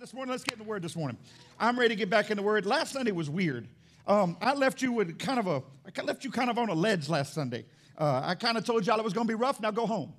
[0.00, 0.30] this morning?
[0.30, 1.18] Let's get in the word this morning.
[1.58, 2.64] I'm ready to get back in the word.
[2.64, 3.68] Last Sunday was weird.
[4.06, 6.74] Um, I left you with kind of a, I left you kind of on a
[6.74, 7.66] ledge last Sunday.
[7.98, 9.60] Uh, I kind of told y'all it was going to be rough.
[9.60, 10.14] Now go home.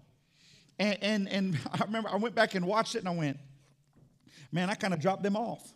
[0.78, 3.40] And, and, and I remember I went back and watched it and I went,
[4.52, 5.68] man, I kind of dropped them off.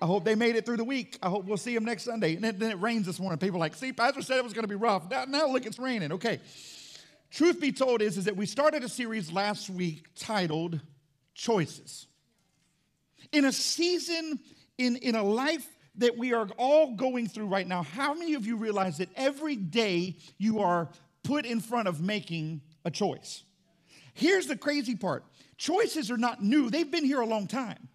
[0.00, 1.18] I hope they made it through the week.
[1.20, 2.36] I hope we'll see them next Sunday.
[2.36, 3.40] And then, then it rains this morning.
[3.40, 5.10] People like, see, Pastor said it was going to be rough.
[5.10, 6.12] Now, now look, it's raining.
[6.12, 6.38] Okay.
[7.32, 10.80] Truth be told is, is that we started a series last week titled
[11.34, 12.06] Choices.
[13.32, 14.38] In a season,
[14.78, 18.46] in, in a life that we are all going through right now, how many of
[18.46, 20.88] you realize that every day you are
[21.22, 23.42] put in front of making a choice?
[24.14, 25.24] Here's the crazy part
[25.58, 27.88] choices are not new, they've been here a long time.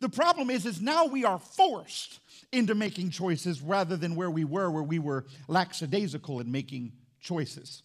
[0.00, 2.20] The problem is, is now we are forced
[2.52, 7.82] into making choices rather than where we were, where we were lackadaisical in making choices.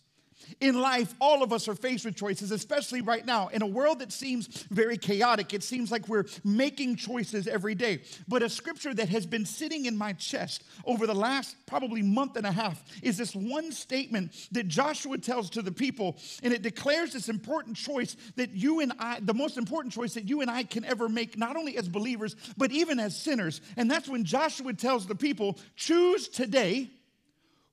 [0.60, 3.48] In life, all of us are faced with choices, especially right now.
[3.50, 8.02] In a world that seems very chaotic, it seems like we're making choices every day.
[8.28, 12.36] But a scripture that has been sitting in my chest over the last probably month
[12.36, 16.62] and a half is this one statement that Joshua tells to the people, and it
[16.62, 20.50] declares this important choice that you and I, the most important choice that you and
[20.50, 23.62] I can ever make, not only as believers, but even as sinners.
[23.78, 26.90] And that's when Joshua tells the people, choose today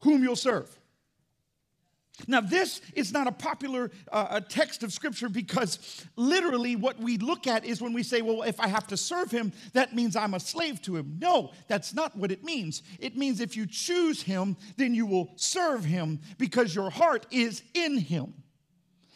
[0.01, 0.69] whom you'll serve.
[2.27, 7.47] Now, this is not a popular uh, text of scripture because literally what we look
[7.47, 10.35] at is when we say, well, if I have to serve him, that means I'm
[10.35, 11.17] a slave to him.
[11.19, 12.83] No, that's not what it means.
[13.01, 17.63] It means if you choose him, then you will serve him because your heart is
[17.75, 18.35] in him.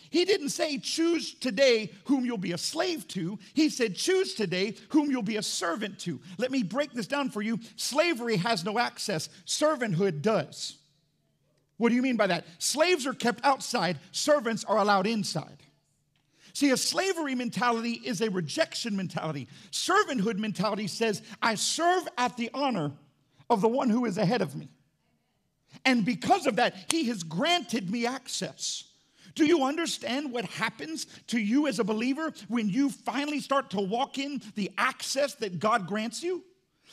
[0.08, 3.38] He didn't say, choose today whom you'll be a slave to.
[3.54, 6.20] He said, choose today whom you'll be a servant to.
[6.38, 7.60] Let me break this down for you.
[7.76, 10.78] Slavery has no access, servanthood does.
[11.78, 12.46] What do you mean by that?
[12.58, 15.62] Slaves are kept outside, servants are allowed inside.
[16.52, 19.46] See, a slavery mentality is a rejection mentality.
[19.72, 22.92] Servanthood mentality says, I serve at the honor
[23.50, 24.70] of the one who is ahead of me.
[25.84, 28.84] And because of that, he has granted me access.
[29.34, 33.80] Do you understand what happens to you as a believer when you finally start to
[33.80, 36.42] walk in the access that God grants you?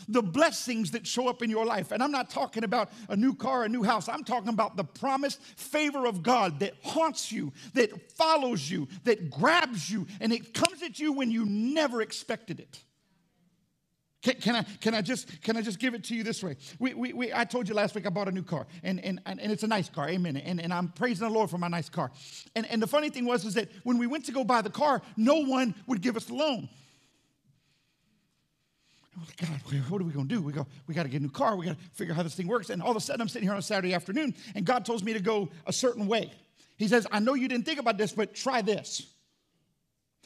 [0.07, 1.91] The blessings that show up in your life.
[1.91, 4.09] And I'm not talking about a new car, a new house.
[4.09, 9.29] I'm talking about the promised favor of God that haunts you, that follows you, that
[9.29, 12.79] grabs you, and it comes at you when you never expected it.
[14.23, 16.55] Can, can, I, can, I, just, can I just give it to you this way?
[16.79, 19.19] We, we, we, I told you last week I bought a new car, and, and,
[19.25, 20.37] and it's a nice car, amen.
[20.37, 22.09] And, and I'm praising the Lord for my nice car.
[22.55, 24.69] And, and the funny thing was is that when we went to go buy the
[24.69, 26.69] car, no one would give us the loan.
[29.37, 29.49] God,
[29.89, 30.41] what are we going to do?
[30.41, 31.55] We go, we got to get a new car.
[31.55, 32.69] We got to figure out how this thing works.
[32.69, 35.03] And all of a sudden, I'm sitting here on a Saturday afternoon, and God tells
[35.03, 36.31] me to go a certain way.
[36.77, 39.05] He says, I know you didn't think about this, but try this.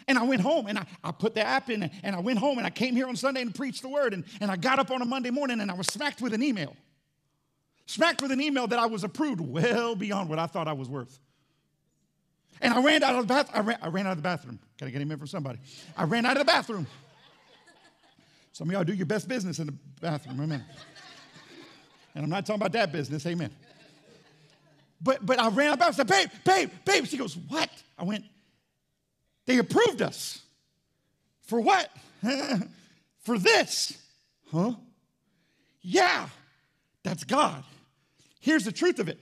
[0.08, 2.58] And I went home and I, I put the app in, and I went home
[2.58, 4.14] and I came here on Sunday and preached the word.
[4.14, 6.42] And, and I got up on a Monday morning and I was smacked with an
[6.42, 6.76] email.
[7.88, 10.88] Smacked with an email that I was approved well beyond what I thought I was
[10.90, 11.20] worth.
[12.62, 13.56] And I ran out of the bathroom.
[13.56, 14.60] I ran, I ran out of the bathroom.
[14.80, 15.60] Got to get him in from somebody.
[15.96, 16.88] I ran out of the bathroom.
[18.58, 20.66] Some of y'all do your best business in the bathroom, amen.
[22.16, 23.52] and I'm not talking about that business, amen.
[25.00, 27.06] But but I ran up and said, babe, babe, babe.
[27.06, 27.70] She goes, what?
[28.00, 28.26] I went,
[29.46, 30.42] they approved us.
[31.44, 31.92] For what?
[33.20, 33.96] For this.
[34.52, 34.74] Huh?
[35.82, 36.28] Yeah,
[37.04, 37.64] that's God.
[38.40, 39.22] Here's the truth of it.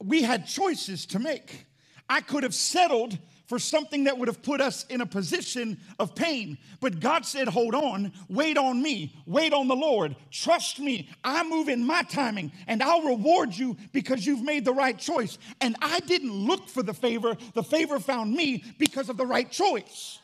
[0.00, 1.66] We had choices to make.
[2.08, 6.14] I could have settled for something that would have put us in a position of
[6.14, 6.58] pain.
[6.80, 11.08] But God said, Hold on, wait on me, wait on the Lord, trust me.
[11.24, 15.38] I move in my timing and I'll reward you because you've made the right choice.
[15.62, 19.50] And I didn't look for the favor, the favor found me because of the right
[19.50, 20.18] choice.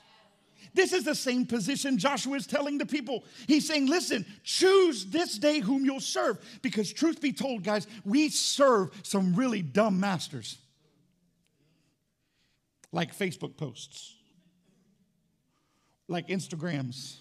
[0.75, 3.25] This is the same position Joshua is telling the people.
[3.47, 6.39] He's saying, listen, choose this day whom you'll serve.
[6.63, 10.59] Because, truth be told, guys, we serve some really dumb masters
[12.95, 14.15] like Facebook posts,
[16.07, 17.17] like Instagrams,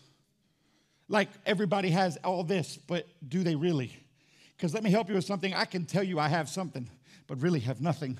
[1.09, 3.91] like everybody has all this, but do they really?
[4.55, 5.51] Because let me help you with something.
[5.51, 6.87] I can tell you I have something,
[7.25, 8.19] but really have nothing.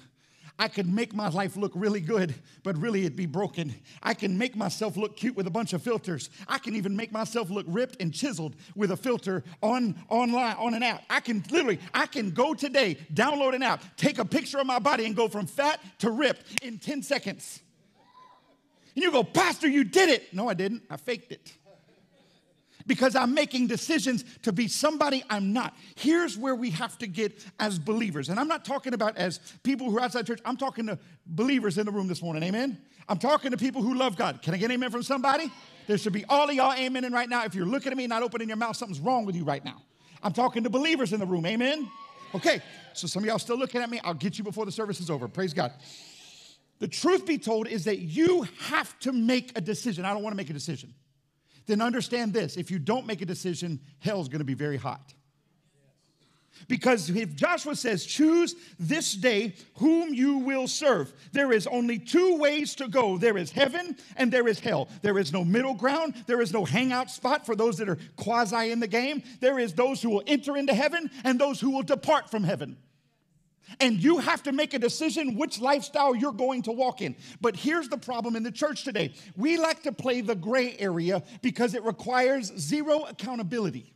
[0.60, 3.74] I could make my life look really good, but really it'd be broken.
[4.04, 6.30] I can make myself look cute with a bunch of filters.
[6.48, 10.74] I can even make myself look ripped and chiseled with a filter on online on
[10.76, 11.04] an app.
[11.10, 14.80] I can literally, I can go today, download an app, take a picture of my
[14.80, 17.60] body, and go from fat to ripped in 10 seconds.
[18.96, 20.34] And you go, Pastor, you did it.
[20.34, 20.84] No, I didn't.
[20.88, 21.52] I faked it
[22.86, 25.76] because I'm making decisions to be somebody I'm not.
[25.96, 28.30] Here's where we have to get as believers.
[28.30, 31.78] And I'm not talking about as people who are outside church, I'm talking to believers
[31.78, 32.44] in the room this morning.
[32.44, 32.78] Amen.
[33.08, 34.42] I'm talking to people who love God.
[34.42, 35.52] Can I get amen from somebody?
[35.88, 37.44] There should be all of y'all amening right now.
[37.44, 39.82] If you're looking at me, not opening your mouth, something's wrong with you right now.
[40.22, 41.46] I'm talking to believers in the room.
[41.46, 41.90] Amen.
[42.36, 42.62] Okay,
[42.94, 44.00] so some of y'all still looking at me.
[44.04, 45.28] I'll get you before the service is over.
[45.28, 45.74] Praise God.
[46.80, 50.06] The truth be told is that you have to make a decision.
[50.06, 50.94] I don't want to make a decision.
[51.66, 55.14] Then understand this if you don't make a decision, hell's to be very hot.
[56.68, 62.38] Because if Joshua says, choose this day whom you will serve, there is only two
[62.38, 64.88] ways to go there is heaven and there is hell.
[65.02, 68.72] There is no middle ground, there is no hangout spot for those that are quasi
[68.72, 69.24] in the game.
[69.40, 72.78] There is those who will enter into heaven and those who will depart from heaven.
[73.80, 77.16] And you have to make a decision which lifestyle you're going to walk in.
[77.42, 81.24] But here's the problem in the church today we like to play the gray area
[81.42, 83.94] because it requires zero accountability.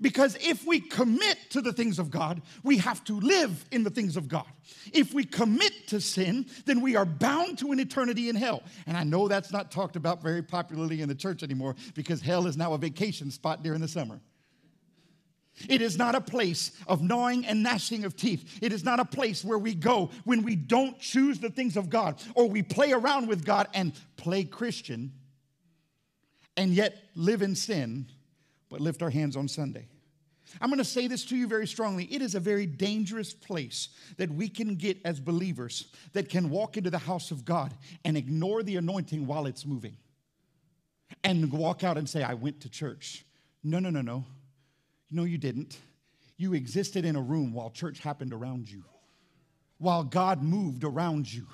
[0.00, 3.90] Because if we commit to the things of God, we have to live in the
[3.90, 4.46] things of God.
[4.92, 8.62] If we commit to sin, then we are bound to an eternity in hell.
[8.86, 12.46] And I know that's not talked about very popularly in the church anymore because hell
[12.46, 14.20] is now a vacation spot during the summer.
[15.68, 18.58] It is not a place of gnawing and gnashing of teeth.
[18.62, 21.90] It is not a place where we go when we don't choose the things of
[21.90, 25.12] God or we play around with God and play Christian
[26.56, 28.06] and yet live in sin
[28.68, 29.86] but lift our hands on Sunday.
[30.60, 32.04] I'm going to say this to you very strongly.
[32.04, 36.76] It is a very dangerous place that we can get as believers that can walk
[36.76, 37.72] into the house of God
[38.04, 39.96] and ignore the anointing while it's moving
[41.22, 43.24] and walk out and say, I went to church.
[43.62, 44.24] No, no, no, no.
[45.10, 45.76] No, you didn't.
[46.36, 48.84] You existed in a room while church happened around you,
[49.78, 51.46] while God moved around you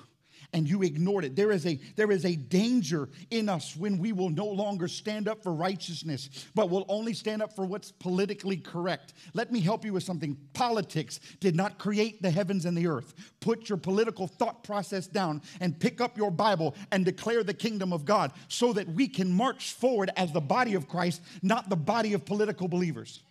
[0.53, 1.35] and you ignored it.
[1.35, 5.27] There is a there is a danger in us when we will no longer stand
[5.27, 9.13] up for righteousness, but will only stand up for what's politically correct.
[9.33, 10.37] Let me help you with something.
[10.53, 13.13] Politics did not create the heavens and the earth.
[13.39, 17.93] Put your political thought process down and pick up your Bible and declare the kingdom
[17.93, 21.75] of God so that we can march forward as the body of Christ, not the
[21.75, 23.21] body of political believers.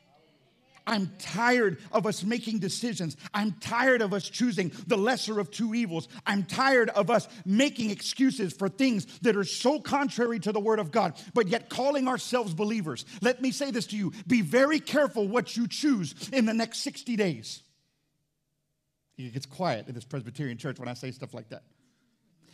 [0.87, 3.17] I'm tired of us making decisions.
[3.35, 6.09] I'm tired of us choosing the lesser of two evils.
[6.27, 10.79] I'm tired of us making excuses for things that are so contrary to the Word
[10.79, 13.05] of God, but yet calling ourselves believers.
[13.21, 16.79] Let me say this to you be very careful what you choose in the next
[16.81, 17.63] 60 days.
[19.19, 21.63] It gets quiet in this Presbyterian church when I say stuff like that.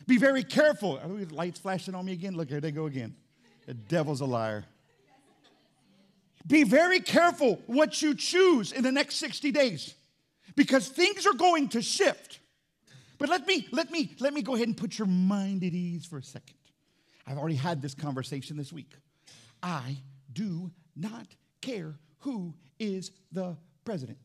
[0.07, 0.99] Be very careful.
[0.99, 2.35] Are the lights flashing on me again?
[2.37, 3.15] Look, here they go again.
[3.67, 4.65] The devil's a liar.
[6.47, 9.95] Be very careful what you choose in the next 60 days
[10.57, 12.41] because things are going to shift.
[13.19, 16.05] But let me let me let me go ahead and put your mind at ease
[16.05, 16.57] for a second.
[17.25, 18.93] I've already had this conversation this week.
[19.63, 19.99] I
[20.33, 21.27] do not
[21.61, 24.19] care who is the president.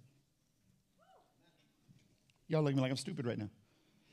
[2.48, 3.50] Y'all look at me like I'm stupid right now.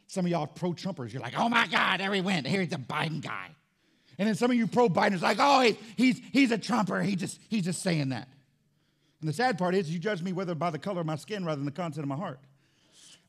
[0.07, 2.47] Some of y'all pro-Trumpers, you're like, oh my God, there he went.
[2.47, 3.51] Here's the Biden guy.
[4.19, 7.03] And then some of you pro Bideners like, oh, he, he's, he's a Trumper.
[7.03, 8.29] He just, he's just saying that.
[9.21, 11.45] And the sad part is, you judge me whether by the color of my skin
[11.45, 12.39] rather than the content of my heart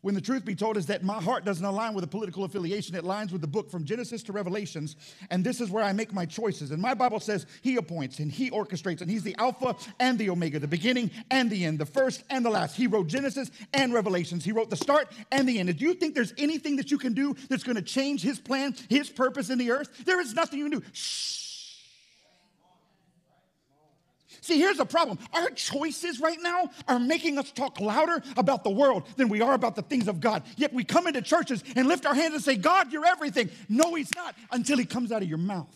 [0.05, 2.93] when the truth be told is that my heart doesn't align with a political affiliation.
[2.93, 4.97] It aligns with the book from Genesis to Revelations.
[5.31, 6.69] And this is where I make my choices.
[6.69, 10.29] And my Bible says he appoints and he orchestrates, and he's the Alpha and the
[10.29, 12.75] Omega, the beginning and the end, the first and the last.
[12.75, 14.45] He wrote Genesis and Revelations.
[14.45, 15.75] He wrote the start and the end.
[15.75, 18.75] Do you think there's anything that you can do that's going to change his plan,
[18.87, 20.05] his purpose in the earth?
[20.05, 20.85] There is nothing you can do.
[20.93, 21.44] Shh.
[24.45, 25.17] See, here's the problem.
[25.33, 29.55] Our choices right now are making us talk louder about the world than we are
[29.55, 30.43] about the things of God.
[30.55, 33.49] Yet we come into churches and lift our hands and say, God, you're everything.
[33.69, 35.75] No, He's not until He comes out of your mouth.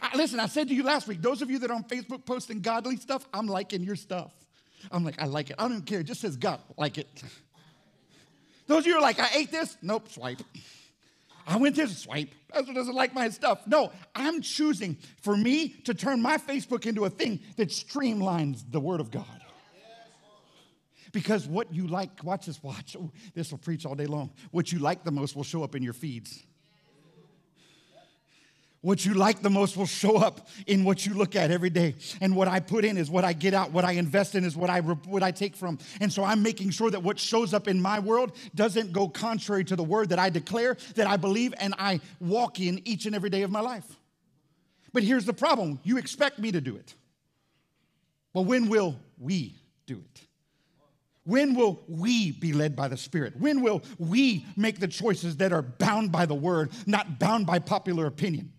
[0.00, 2.24] I, listen, I said to you last week, those of you that are on Facebook
[2.24, 4.32] posting godly stuff, I'm liking your stuff.
[4.90, 5.56] I'm like, I like it.
[5.58, 6.00] I don't care.
[6.00, 7.08] It just says God, like it.
[8.68, 9.76] Those of you are like, I ate this?
[9.82, 10.40] Nope, swipe.
[11.46, 12.30] I went to swipe.
[12.52, 13.66] Pastor doesn't like my stuff.
[13.66, 18.80] No, I'm choosing for me to turn my Facebook into a thing that streamlines the
[18.80, 19.26] Word of God.
[21.12, 22.96] Because what you like, watch this, watch.
[23.34, 24.30] this will preach all day long.
[24.52, 26.44] What you like the most will show up in your feeds.
[28.82, 31.96] What you like the most will show up in what you look at every day.
[32.22, 33.72] And what I put in is what I get out.
[33.72, 35.78] What I invest in is what I, what I take from.
[36.00, 39.64] And so I'm making sure that what shows up in my world doesn't go contrary
[39.64, 43.14] to the word that I declare, that I believe, and I walk in each and
[43.14, 43.84] every day of my life.
[44.94, 46.94] But here's the problem you expect me to do it.
[48.32, 50.26] But when will we do it?
[51.24, 53.34] When will we be led by the Spirit?
[53.38, 57.58] When will we make the choices that are bound by the word, not bound by
[57.58, 58.52] popular opinion?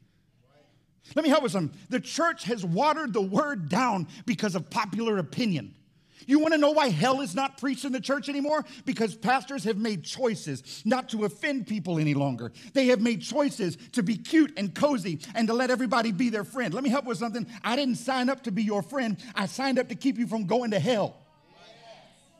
[1.15, 1.71] Let me help with some.
[1.89, 5.75] The church has watered the word down because of popular opinion.
[6.27, 8.63] You want to know why hell is not preached in the church anymore?
[8.85, 12.51] Because pastors have made choices not to offend people any longer.
[12.73, 16.43] They have made choices to be cute and cozy and to let everybody be their
[16.43, 16.73] friend.
[16.73, 17.47] Let me help with something.
[17.63, 20.45] I didn't sign up to be your friend, I signed up to keep you from
[20.45, 21.17] going to hell.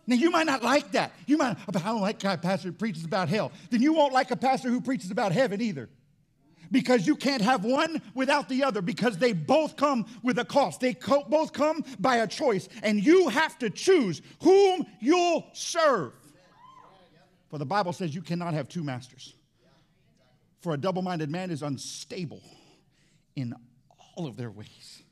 [0.08, 1.13] Now, you might not like that.
[1.28, 3.51] You might, I don't like a pastor who preaches about hell.
[3.70, 5.90] Then you won't like a pastor who preaches about heaven either
[6.72, 10.80] because you can't have one without the other because they both come with a cost.
[10.80, 16.13] They co- both come by a choice, and you have to choose whom you'll serve.
[17.50, 19.36] For the Bible says you cannot have two masters.
[20.62, 22.42] For a double minded man is unstable
[23.36, 23.54] in
[24.16, 25.04] all of their ways.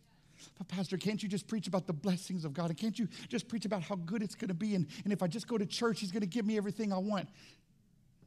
[0.58, 2.70] But, Pastor, can't you just preach about the blessings of God?
[2.70, 4.75] And can't you just preach about how good it's going to be?
[4.75, 6.98] And, and if I just go to church, He's going to give me everything I
[6.98, 7.30] want.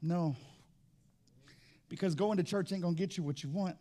[0.00, 0.34] No,
[1.92, 3.76] because going to church ain't going to get you what you want.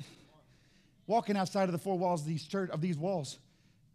[1.08, 3.40] Walking outside of the four walls of these church of these walls,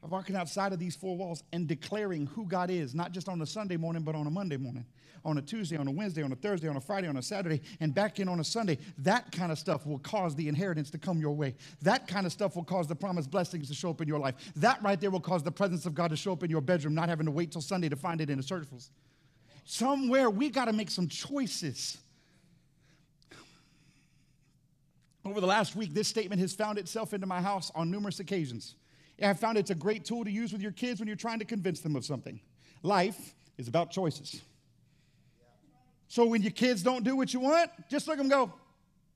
[0.08, 3.46] walking outside of these four walls and declaring who God is, not just on a
[3.46, 4.86] Sunday morning, but on a Monday morning,
[5.22, 7.60] on a Tuesday, on a Wednesday, on a Thursday, on a Friday, on a Saturday,
[7.80, 8.78] and back in on a Sunday.
[8.96, 11.54] That kind of stuff will cause the inheritance to come your way.
[11.82, 14.36] That kind of stuff will cause the promised blessings to show up in your life.
[14.56, 16.94] That right there will cause the presence of God to show up in your bedroom,
[16.94, 18.90] not having to wait till Sunday to find it in a service.
[19.66, 21.98] Somewhere we got to make some choices
[25.26, 28.76] Over the last week, this statement has found itself into my house on numerous occasions.
[29.20, 31.40] I have found it's a great tool to use with your kids when you're trying
[31.40, 32.38] to convince them of something.
[32.82, 34.40] Life is about choices.
[36.06, 38.52] So when your kids don't do what you want, just look them go.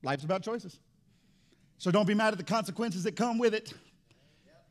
[0.03, 0.79] Life's about choices.
[1.77, 3.73] So don't be mad at the consequences that come with it.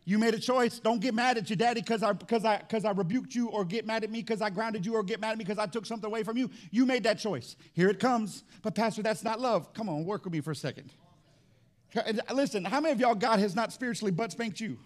[0.05, 0.79] You made a choice.
[0.79, 3.65] Don't get mad at your daddy because I because I because I rebuked you, or
[3.65, 5.67] get mad at me because I grounded you, or get mad at me because I
[5.67, 6.51] took something away from you.
[6.71, 7.57] You made that choice.
[7.73, 8.45] Here it comes.
[8.63, 9.73] But Pastor, that's not love.
[9.73, 10.93] Come on, work with me for a second.
[11.95, 14.79] Uh, listen, how many of y'all God has not spiritually butt spanked you?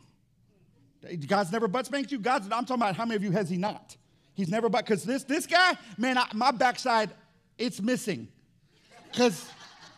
[1.27, 2.19] God's never butt spanked you?
[2.19, 3.97] God's, I'm talking about how many of you has he not?
[4.35, 7.11] He's never butt, because this, this guy, man, I, my backside,
[7.59, 8.29] it's missing.
[9.11, 9.49] Because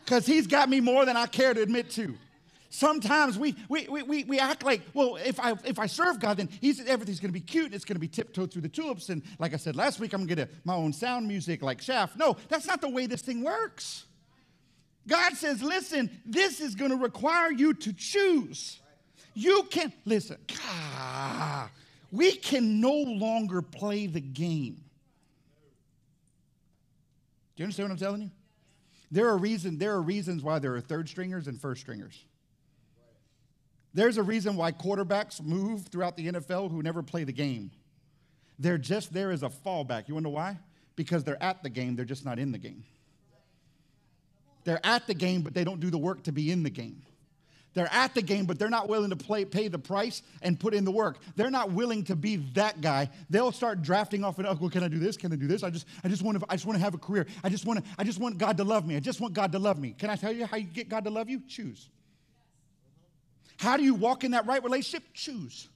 [0.04, 2.14] because he's got me more than I care to admit to.
[2.70, 6.48] Sometimes we, we, we, we act like, well, if I, if I serve God, then
[6.60, 7.66] he's, everything's going to be cute.
[7.66, 9.08] and It's going to be tiptoed through the tulips.
[9.08, 11.60] And like I said last week, I'm going to get a, my own sound music
[11.62, 12.16] like Shaft.
[12.16, 14.04] No, that's not the way this thing works.
[15.06, 18.80] God says, listen, this is going to require you to choose.
[19.34, 21.70] You can, listen, ah,
[22.10, 24.82] we can no longer play the game.
[27.54, 28.30] Do you understand what I'm telling you?
[29.10, 32.24] There are, reason, there are reasons why there are third stringers and first stringers.
[33.94, 37.70] There's a reason why quarterbacks move throughout the NFL who never play the game.
[38.58, 40.08] They're just there as a fallback.
[40.08, 40.58] You wonder why?
[40.96, 42.84] Because they're at the game, they're just not in the game.
[44.66, 47.00] They're at the game, but they don't do the work to be in the game.
[47.72, 50.74] They're at the game, but they're not willing to play, pay the price and put
[50.74, 51.18] in the work.
[51.36, 53.10] They're not willing to be that guy.
[53.30, 55.16] They'll start drafting off and, oh, well, can I do this?
[55.16, 55.62] Can I do this?
[55.62, 57.26] I just, I just want to, I just want to have a career.
[57.44, 58.96] I just want to, I just want God to love me.
[58.96, 59.94] I just want God to love me.
[59.96, 61.42] Can I tell you how you get God to love you?
[61.46, 61.88] Choose.
[63.58, 65.04] How do you walk in that right relationship?
[65.14, 65.68] Choose.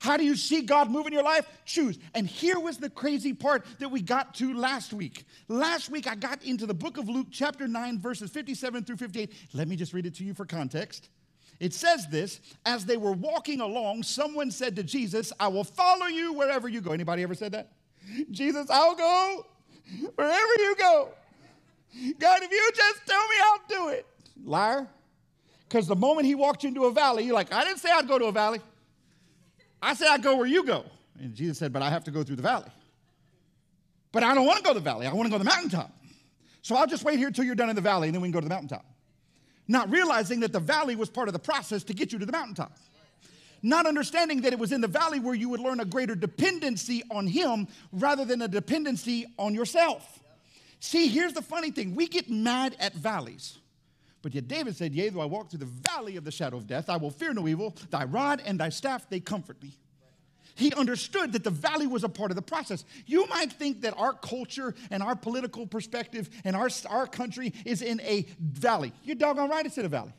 [0.00, 1.46] How do you see God move in your life?
[1.64, 1.98] Choose.
[2.14, 5.24] And here was the crazy part that we got to last week.
[5.48, 9.32] Last week, I got into the book of Luke, chapter 9, verses 57 through 58.
[9.54, 11.08] Let me just read it to you for context.
[11.60, 16.06] It says this as they were walking along, someone said to Jesus, I will follow
[16.06, 16.92] you wherever you go.
[16.92, 17.72] Anybody ever said that?
[18.30, 19.46] Jesus, I'll go
[20.14, 21.10] wherever you go.
[22.18, 24.06] God, if you just tell me, I'll do it.
[24.44, 24.86] Liar.
[25.68, 28.18] Because the moment he walked into a valley, you're like, I didn't say I'd go
[28.18, 28.60] to a valley.
[29.80, 30.84] I said, I go where you go.
[31.20, 32.70] And Jesus said, But I have to go through the valley.
[34.12, 35.06] But I don't want to go to the valley.
[35.06, 35.92] I want to go to the mountaintop.
[36.62, 38.32] So I'll just wait here until you're done in the valley and then we can
[38.32, 38.84] go to the mountaintop.
[39.68, 42.32] Not realizing that the valley was part of the process to get you to the
[42.32, 42.72] mountaintop.
[43.62, 47.02] Not understanding that it was in the valley where you would learn a greater dependency
[47.10, 50.20] on Him rather than a dependency on yourself.
[50.80, 53.57] See, here's the funny thing we get mad at valleys.
[54.22, 56.66] But yet David said, Yea, though I walk through the valley of the shadow of
[56.66, 57.76] death, I will fear no evil.
[57.90, 59.76] Thy rod and thy staff, they comfort me.
[60.56, 62.84] He understood that the valley was a part of the process.
[63.06, 67.80] You might think that our culture and our political perspective and our, our country is
[67.80, 68.92] in a valley.
[69.04, 70.12] You're doggone right, it's in a valley.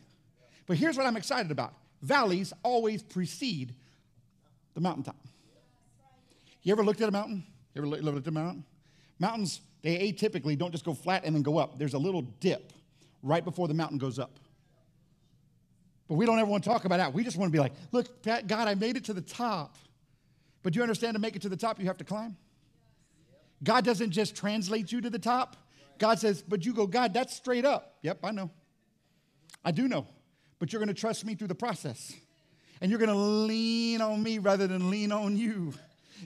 [0.66, 3.76] But here's what I'm excited about valleys always precede
[4.76, 5.18] the mountaintop.
[6.64, 7.44] You ever looked at a mountain?
[7.76, 8.64] You ever looked at a mountain?
[9.20, 11.78] Mountains, they atypically don't just go flat and then go up.
[11.78, 12.72] There's a little dip
[13.24, 14.40] right before the mountain goes up.
[16.08, 17.14] But we don't ever want to talk about that.
[17.14, 19.76] We just want to be like, look, God, I made it to the top.
[20.64, 22.36] But you understand to make it to the top, you have to climb?
[23.64, 25.56] God doesn't just translate you to the top.
[25.98, 27.98] God says, but you go, God, that's straight up.
[28.02, 28.50] Yep, I know.
[29.64, 30.08] I do know.
[30.58, 32.14] But you're going to trust me through the process.
[32.82, 35.74] And you're going to lean on me rather than lean on you.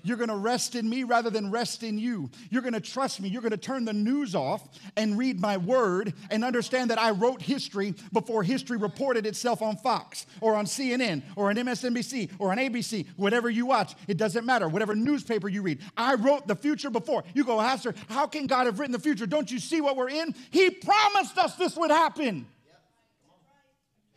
[0.03, 2.29] You're going to rest in me rather than rest in you.
[2.50, 3.29] You're going to trust me.
[3.29, 7.12] You're going to turn the news off and read my word and understand that I
[7.12, 12.51] wrote history before history reported itself on Fox or on CNN or on MSNBC or
[12.51, 13.95] on ABC, whatever you watch.
[14.07, 14.67] It doesn't matter.
[14.67, 15.79] Whatever newspaper you read.
[15.97, 17.23] I wrote the future before.
[17.33, 19.25] You go, Pastor, how can God have written the future?
[19.25, 20.33] Don't you see what we're in?
[20.51, 22.47] He promised us this would happen.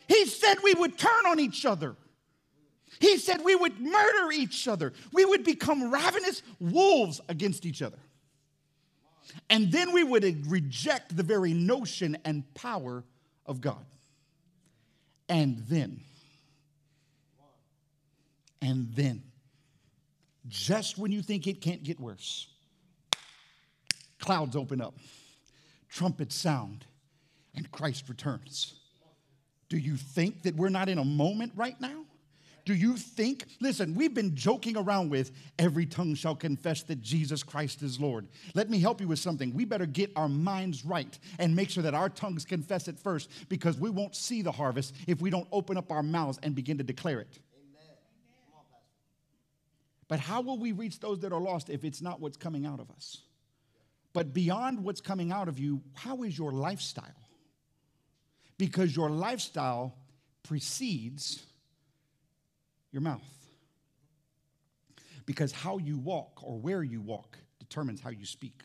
[0.09, 1.97] He said we would turn on each other.
[2.99, 4.93] He said we would murder each other.
[5.12, 7.99] We would become ravenous wolves against each other.
[9.50, 13.05] And then we would reject the very notion and power
[13.45, 13.85] of God.
[15.29, 16.00] And then,
[18.62, 19.23] and then,
[20.49, 22.47] just when you think it can't get worse,
[24.21, 24.95] clouds open up,
[25.88, 26.85] trumpets sound,
[27.55, 28.75] and Christ returns.
[29.69, 32.06] Do you think that we're not in a moment right now?
[32.66, 37.44] Do you think, listen, we've been joking around with every tongue shall confess that Jesus
[37.44, 38.26] Christ is Lord.
[38.54, 39.54] Let me help you with something.
[39.54, 43.30] We better get our minds right and make sure that our tongues confess it first
[43.49, 46.76] because we won't see the harvest if we don't open up our mouths and begin
[46.78, 47.38] to declare it.
[50.08, 52.80] But how will we reach those that are lost if it's not what's coming out
[52.80, 53.23] of us?
[54.12, 57.04] But beyond what's coming out of you, how is your lifestyle?
[58.58, 59.94] Because your lifestyle
[60.42, 61.44] precedes
[62.97, 63.21] your mouth.
[65.26, 68.62] Because how you walk or where you walk determines how you speak.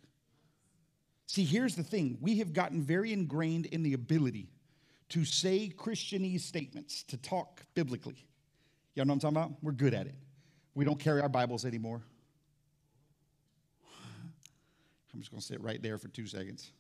[1.28, 4.50] See, here's the thing we have gotten very ingrained in the ability
[5.10, 8.26] to say Christianese statements, to talk biblically.
[8.96, 9.64] Y'all know what I'm talking about?
[9.64, 10.16] We're good at it.
[10.76, 12.02] We don't carry our Bibles anymore.
[15.14, 16.72] I'm just going to sit right there for two seconds.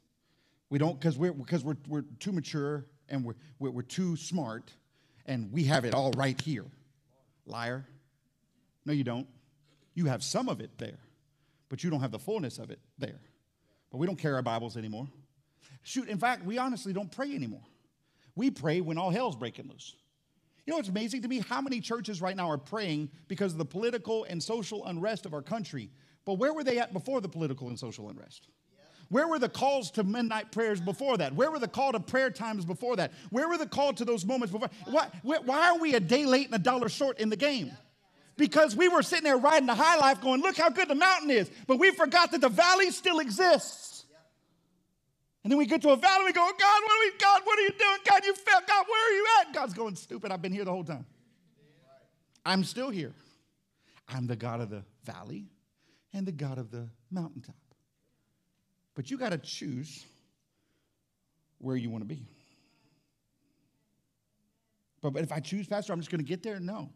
[0.70, 4.72] We don't, because we're, because we're, we're too mature and we're, we're, we're too smart
[5.25, 6.65] and we have it all right here.
[7.45, 7.86] Liar.
[8.86, 9.27] No, you don't.
[9.93, 11.00] You have some of it there,
[11.69, 13.19] but you don't have the fullness of it there.
[13.91, 15.07] But we don't carry our Bibles anymore.
[15.83, 17.63] Shoot, in fact, we honestly don't pray anymore.
[18.36, 19.95] We pray when all hell's breaking loose.
[20.65, 21.39] You know it's amazing to me?
[21.39, 25.34] How many churches right now are praying because of the political and social unrest of
[25.34, 25.89] our country?
[26.23, 28.47] But where were they at before the political and social unrest?
[29.12, 31.36] Where were the calls to midnight prayers before that?
[31.36, 33.12] Where were the call to prayer times before that?
[33.30, 34.69] Where were the call to those moments before?
[34.86, 37.74] Why, why are we a day late and a dollar short in the game?
[38.38, 41.30] Because we were sitting there riding the high life going, look how good the mountain
[41.30, 41.52] is.
[41.67, 44.06] But we forgot that the valley still exists.
[45.43, 47.41] And then we get to a valley and we go, God, what are we, God,
[47.43, 47.97] what are you doing?
[48.10, 48.62] God, you fell.
[48.65, 49.54] God, where are you at?
[49.54, 51.06] God's going, stupid, I've been here the whole time.
[52.45, 53.13] I'm still here.
[54.08, 55.47] I'm the God of the valley
[56.13, 57.56] and the God of the mountaintop.
[58.95, 60.06] But you got to choose
[61.60, 62.25] where you want to be.
[65.01, 66.60] But, but if I choose Pastor, I'm just going to get there?
[66.60, 66.89] No.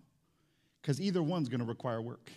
[0.81, 2.29] Because either one's going to require work.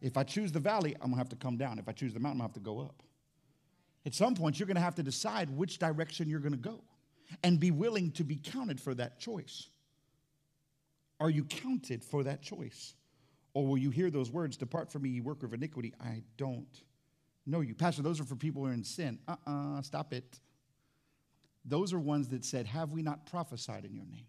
[0.00, 1.78] If I choose the valley, I'm going to have to come down.
[1.78, 3.02] If I choose the mountain, I'm going to have to go up.
[4.06, 6.80] At some point, you're going to have to decide which direction you're going to go
[7.44, 9.68] and be willing to be counted for that choice.
[11.20, 12.94] Are you counted for that choice?
[13.52, 15.92] Or will you hear those words, Depart from me, ye worker of iniquity?
[16.00, 16.66] I don't
[17.50, 17.74] know you.
[17.74, 19.18] Pastor, those are for people who are in sin.
[19.28, 20.40] Uh uh-uh, uh, stop it.
[21.64, 24.26] Those are ones that said, Have we not prophesied in your name?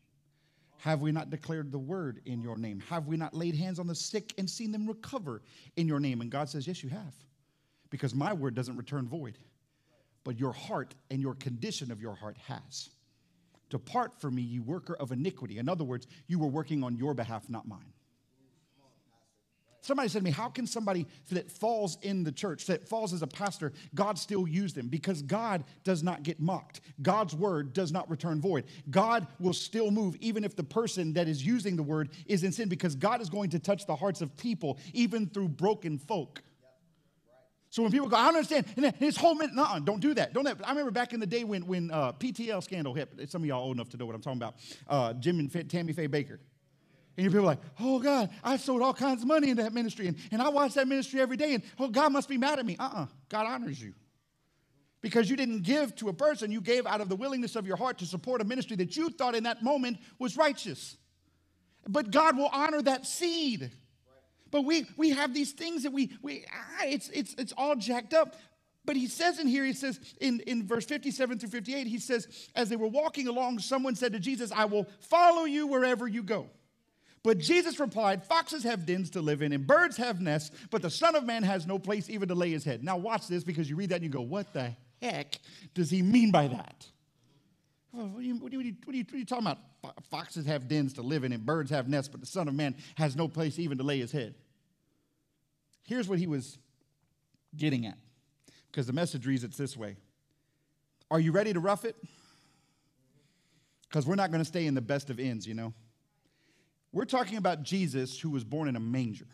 [0.80, 2.82] Have we not declared the word in your name?
[2.90, 5.44] Have we not laid hands on the sick and seen them recover
[5.76, 6.22] in your name?
[6.22, 7.16] And God says, Yes, you have.
[7.90, 9.38] Because my word doesn't return void,
[10.24, 12.90] but your heart and your condition of your heart has.
[13.70, 15.58] Depart from me, you worker of iniquity.
[15.58, 17.91] In other words, you were working on your behalf, not mine.
[19.82, 23.24] Somebody said to me, How can somebody that falls in the church, that falls as
[23.24, 24.88] a pastor, God still use them?
[24.88, 26.82] Because God does not get mocked.
[27.02, 28.66] God's word does not return void.
[28.92, 32.52] God will still move, even if the person that is using the word is in
[32.52, 36.44] sin, because God is going to touch the hearts of people, even through broken folk.
[37.72, 40.34] So when people go, I don't understand, and his whole minute, no, don't do that.
[40.34, 40.44] Don't.
[40.44, 40.58] That.
[40.64, 43.32] I remember back in the day when when uh, PTL scandal hit.
[43.32, 44.56] Some of y'all old enough to know what I'm talking about.
[44.88, 46.40] Uh, Jim and Tammy Faye Bakker.
[47.18, 50.08] And you people like, oh God, I sold all kinds of money into that ministry,
[50.08, 52.66] and, and I watch that ministry every day, and oh, God must be mad at
[52.66, 52.78] me.
[52.80, 53.02] Uh uh-uh.
[53.04, 53.94] uh God honors you.
[55.02, 57.76] Because you didn't give to a person, you gave out of the willingness of your
[57.76, 60.96] heart to support a ministry that you thought in that moment was righteous.
[61.88, 63.72] But God will honor that seed.
[64.52, 68.14] But we, we have these things that we, we ah, it's, it's, it's all jacked
[68.14, 68.36] up.
[68.86, 72.50] But he says in here, he says in, in verse 57 through 58, he says,
[72.56, 76.24] as they were walking along, someone said to Jesus, I will follow you wherever you
[76.24, 76.50] go.
[77.24, 80.90] But Jesus replied, Foxes have dens to live in, and birds have nests, but the
[80.90, 82.84] Son of Man has no place even to lay his head.
[82.84, 85.40] Now, watch this because you read that and you go, What the heck
[85.74, 86.88] does he mean by that?
[87.92, 89.60] What are you, what are you, what are you, you talking about?
[90.10, 92.76] Foxes have dens to live in, and birds have nests, but the Son of Man
[92.96, 94.36] has no place even to lay his head.
[95.84, 96.58] Here's what he was
[97.56, 97.98] getting at,
[98.72, 99.98] because the message reads it this way
[101.12, 101.96] Are you ready to rough it?
[103.90, 105.74] Because we're not going to stay in the best of ends, you know.
[106.94, 109.28] We're talking about Jesus who was born in a manger,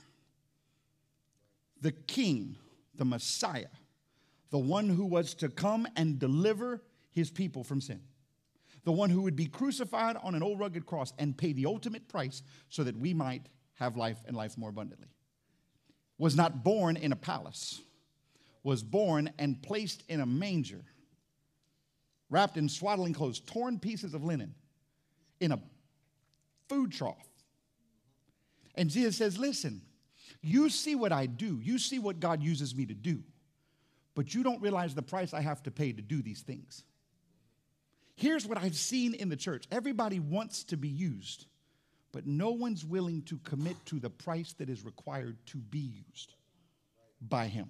[1.82, 2.56] the king,
[2.96, 3.68] the Messiah,
[4.52, 8.02] the one who was to come and deliver his people from sin,
[8.84, 12.08] the one who would be crucified on an old rugged cross and pay the ultimate
[12.08, 15.08] price so that we might have life and life more abundantly.
[16.20, 17.82] Was not born in a palace,
[18.64, 20.84] was born and placed in a manger,
[22.30, 24.54] wrapped in swaddling clothes, torn pieces of linen,
[25.40, 25.60] in a
[26.70, 27.27] food trough.
[28.78, 29.82] And Jesus says, Listen,
[30.42, 33.24] you see what I do, you see what God uses me to do,
[34.16, 36.84] but you don't realize the price I have to pay to do these things.
[38.16, 41.48] Here's what I've seen in the church everybody wants to be used,
[42.12, 46.34] but no one's willing to commit to the price that is required to be used
[47.22, 47.70] by Him.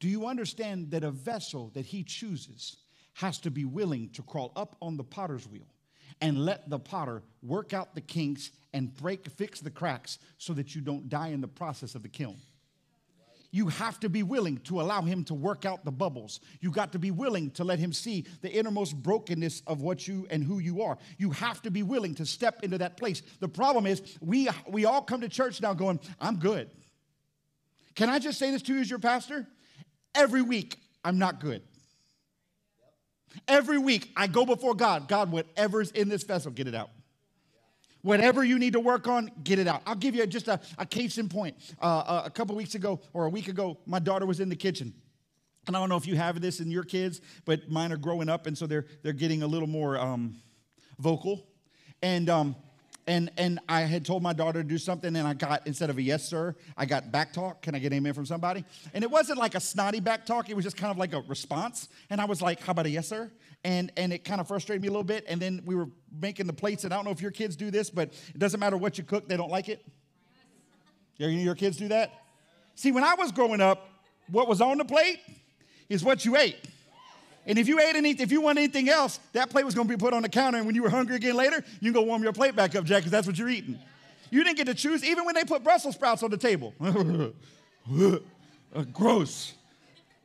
[0.00, 2.78] Do you understand that a vessel that He chooses
[3.14, 5.66] has to be willing to crawl up on the potter's wheel
[6.20, 10.74] and let the potter work out the kinks and break, fix the cracks so that
[10.74, 12.36] you don't die in the process of the kiln?
[13.52, 16.40] you have to be willing to allow him to work out the bubbles.
[16.60, 20.26] You got to be willing to let him see the innermost brokenness of what you
[20.30, 20.98] and who you are.
[21.18, 23.22] You have to be willing to step into that place.
[23.40, 26.70] The problem is we we all come to church now going, "I'm good."
[27.94, 29.46] Can I just say this to you as your pastor?
[30.14, 31.62] Every week I'm not good.
[33.46, 35.08] Every week I go before God.
[35.08, 36.90] God, whatever's in this vessel, get it out.
[38.02, 39.82] Whatever you need to work on, get it out.
[39.86, 41.56] I'll give you just a, a case in point.
[41.80, 44.94] Uh, a couple weeks ago or a week ago, my daughter was in the kitchen.
[45.66, 48.28] And I don't know if you have this in your kids, but mine are growing
[48.28, 50.36] up, and so they're, they're getting a little more um,
[50.98, 51.46] vocal.
[52.02, 52.56] And um,
[53.06, 55.98] and and I had told my daughter to do something, and I got instead of
[55.98, 57.62] a yes sir, I got back talk.
[57.62, 58.64] Can I get amen from somebody?
[58.94, 61.20] And it wasn't like a snotty back talk; it was just kind of like a
[61.22, 61.88] response.
[62.08, 63.30] And I was like, "How about a yes sir?"
[63.62, 65.24] And and it kind of frustrated me a little bit.
[65.28, 65.88] And then we were
[66.20, 68.58] making the plates, and I don't know if your kids do this, but it doesn't
[68.58, 69.84] matter what you cook; they don't like it.
[71.18, 72.12] Your kids do that?
[72.74, 73.90] See, when I was growing up,
[74.30, 75.18] what was on the plate
[75.90, 76.56] is what you ate.
[77.46, 79.94] And if you ate anything, if you want anything else, that plate was going to
[79.94, 80.56] be put on the counter.
[80.56, 82.84] And when you were hungry again later, you can go warm your plate back up,
[82.84, 83.78] Jack, because that's what you're eating.
[84.30, 86.74] You didn't get to choose, even when they put Brussels sprouts on the table.
[88.92, 89.54] Gross.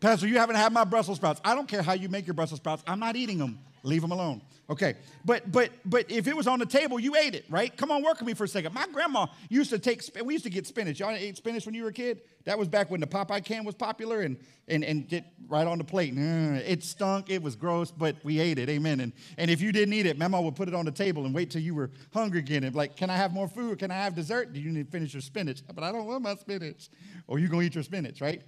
[0.05, 1.41] Pastor, you haven't had my Brussels sprouts.
[1.43, 2.83] I don't care how you make your Brussels sprouts.
[2.85, 3.57] I'm not eating them.
[3.81, 4.39] Leave them alone.
[4.69, 4.93] Okay,
[5.25, 7.75] but but but if it was on the table, you ate it, right?
[7.75, 8.73] Come on, work with me for a second.
[8.73, 10.03] My grandma used to take.
[10.23, 10.99] We used to get spinach.
[10.99, 12.21] Y'all ate spinach when you were a kid.
[12.43, 14.37] That was back when the Popeye can was popular, and
[14.67, 16.13] and and get right on the plate.
[16.15, 17.31] It stunk.
[17.31, 18.69] It was gross, but we ate it.
[18.69, 18.99] Amen.
[18.99, 21.33] And and if you didn't eat it, Mama would put it on the table and
[21.33, 22.63] wait till you were hungry again.
[22.63, 23.79] And like, can I have more food?
[23.79, 24.53] Can I have dessert?
[24.53, 25.61] Do you need to finish your spinach?
[25.73, 26.89] But I don't want my spinach.
[27.27, 28.41] Or you gonna eat your spinach, right?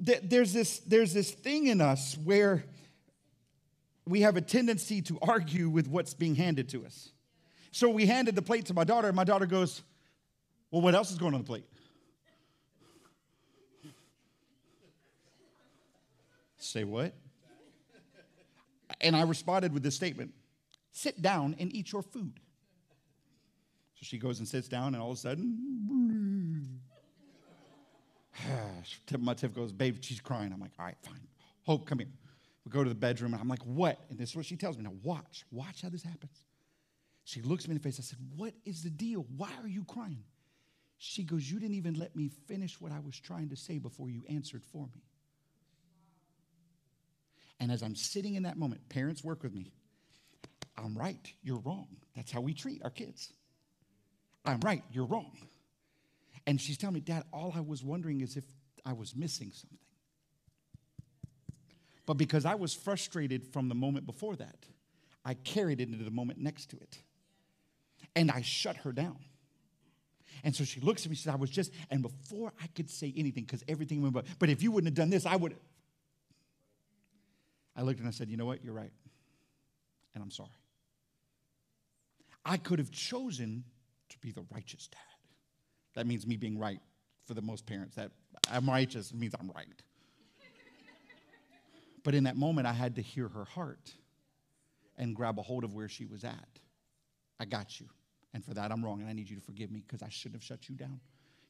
[0.00, 2.64] There's this there's this thing in us where
[4.06, 7.10] we have a tendency to argue with what's being handed to us.
[7.70, 9.82] So we handed the plate to my daughter, and my daughter goes,
[10.70, 11.64] Well, what else is going on the plate?
[16.58, 17.14] Say what?
[19.00, 20.32] And I responded with this statement
[20.92, 22.38] Sit down and eat your food.
[23.94, 26.80] So she goes and sits down, and all of a sudden,
[29.18, 30.52] my Tiff goes, Babe, she's crying.
[30.52, 31.26] I'm like, All right, fine.
[31.64, 32.08] Hope, come here.
[32.64, 33.98] We go to the bedroom, and I'm like, what?
[34.08, 34.84] And this is what she tells me.
[34.84, 35.44] Now, watch.
[35.50, 36.44] Watch how this happens.
[37.24, 37.98] She looks me in the face.
[37.98, 39.26] I said, What is the deal?
[39.36, 40.24] Why are you crying?
[40.98, 44.08] She goes, You didn't even let me finish what I was trying to say before
[44.08, 45.02] you answered for me.
[47.60, 49.72] And as I'm sitting in that moment, parents work with me.
[50.76, 51.86] I'm right, you're wrong.
[52.16, 53.32] That's how we treat our kids.
[54.44, 55.30] I'm right, you're wrong.
[56.46, 58.44] And she's telling me, Dad, all I was wondering is if
[58.84, 59.78] I was missing something.
[62.04, 64.66] But because I was frustrated from the moment before that,
[65.24, 66.98] I carried it into the moment next to it.
[68.16, 69.18] And I shut her down.
[70.44, 72.90] And so she looks at me, she says, I was just, and before I could
[72.90, 75.54] say anything, because everything went, but, but if you wouldn't have done this, I would.
[77.76, 78.64] I looked and I said, You know what?
[78.64, 78.92] You're right.
[80.14, 80.50] And I'm sorry.
[82.44, 83.64] I could have chosen
[84.10, 85.11] to be the righteous dad.
[85.94, 86.80] That means me being right
[87.26, 87.96] for the most parents.
[87.96, 88.10] That
[88.50, 89.66] I'm righteous means I'm right.
[92.04, 93.92] But in that moment, I had to hear her heart
[94.98, 96.58] and grab a hold of where she was at.
[97.38, 97.86] I got you.
[98.34, 100.36] And for that, I'm wrong, and I need you to forgive me because I shouldn't
[100.36, 101.00] have shut you down.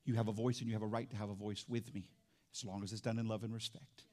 [0.04, 2.08] You have a voice, and you have a right to have a voice with me,
[2.54, 4.04] as long as it's done in love and respect.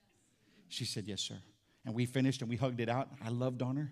[0.70, 1.38] She said, Yes, sir.
[1.86, 3.10] And we finished and we hugged it out.
[3.24, 3.92] I loved on her.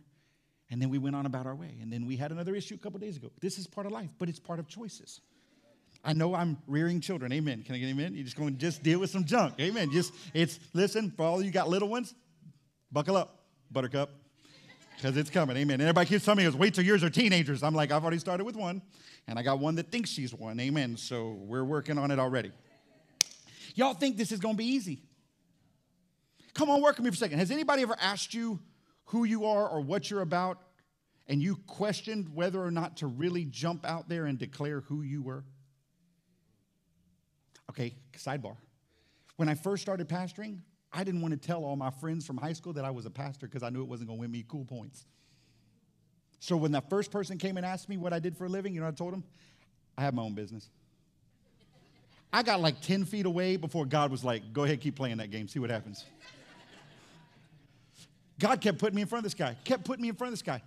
[0.70, 1.78] And then we went on about our way.
[1.82, 3.32] And then we had another issue a couple days ago.
[3.40, 5.22] This is part of life, but it's part of choices.
[6.08, 7.34] I know I'm rearing children.
[7.34, 7.64] Amen.
[7.64, 8.16] Can I get amen?
[8.16, 9.56] You're just going to just deal with some junk.
[9.60, 9.92] Amen.
[9.92, 12.16] Just, it's, listen, for all you got little ones,
[12.94, 14.12] buckle up, buttercup,
[14.96, 15.58] because it's coming.
[15.58, 15.74] Amen.
[15.74, 17.62] And everybody keeps telling me, goes, wait till yours are teenagers.
[17.62, 18.82] I'm like, I've already started with one,
[19.28, 20.58] and I got one that thinks she's one.
[20.62, 20.96] Amen.
[20.96, 22.54] So we're working on it already.
[23.76, 25.02] Y'all think this is going to be easy?
[26.54, 27.40] Come on, work with me for a second.
[27.40, 28.62] Has anybody ever asked you
[29.08, 30.62] who you are or what you're about,
[31.28, 35.22] and you questioned whether or not to really jump out there and declare who you
[35.22, 35.44] were?
[37.70, 38.56] Okay, sidebar.
[39.36, 40.60] When I first started pastoring,
[40.92, 43.10] I didn't want to tell all my friends from high school that I was a
[43.10, 45.06] pastor because I knew it wasn't going to win me cool points.
[46.40, 48.74] So when that first person came and asked me what I did for a living,
[48.74, 49.24] you know I told them?
[49.98, 50.70] I have my own business.
[52.32, 55.32] I got like 10 feet away before God was like, go ahead, keep playing that
[55.32, 56.06] game, see what happens.
[58.40, 60.40] God kept putting me in front of this guy, kept putting me in front of
[60.40, 60.62] this guy.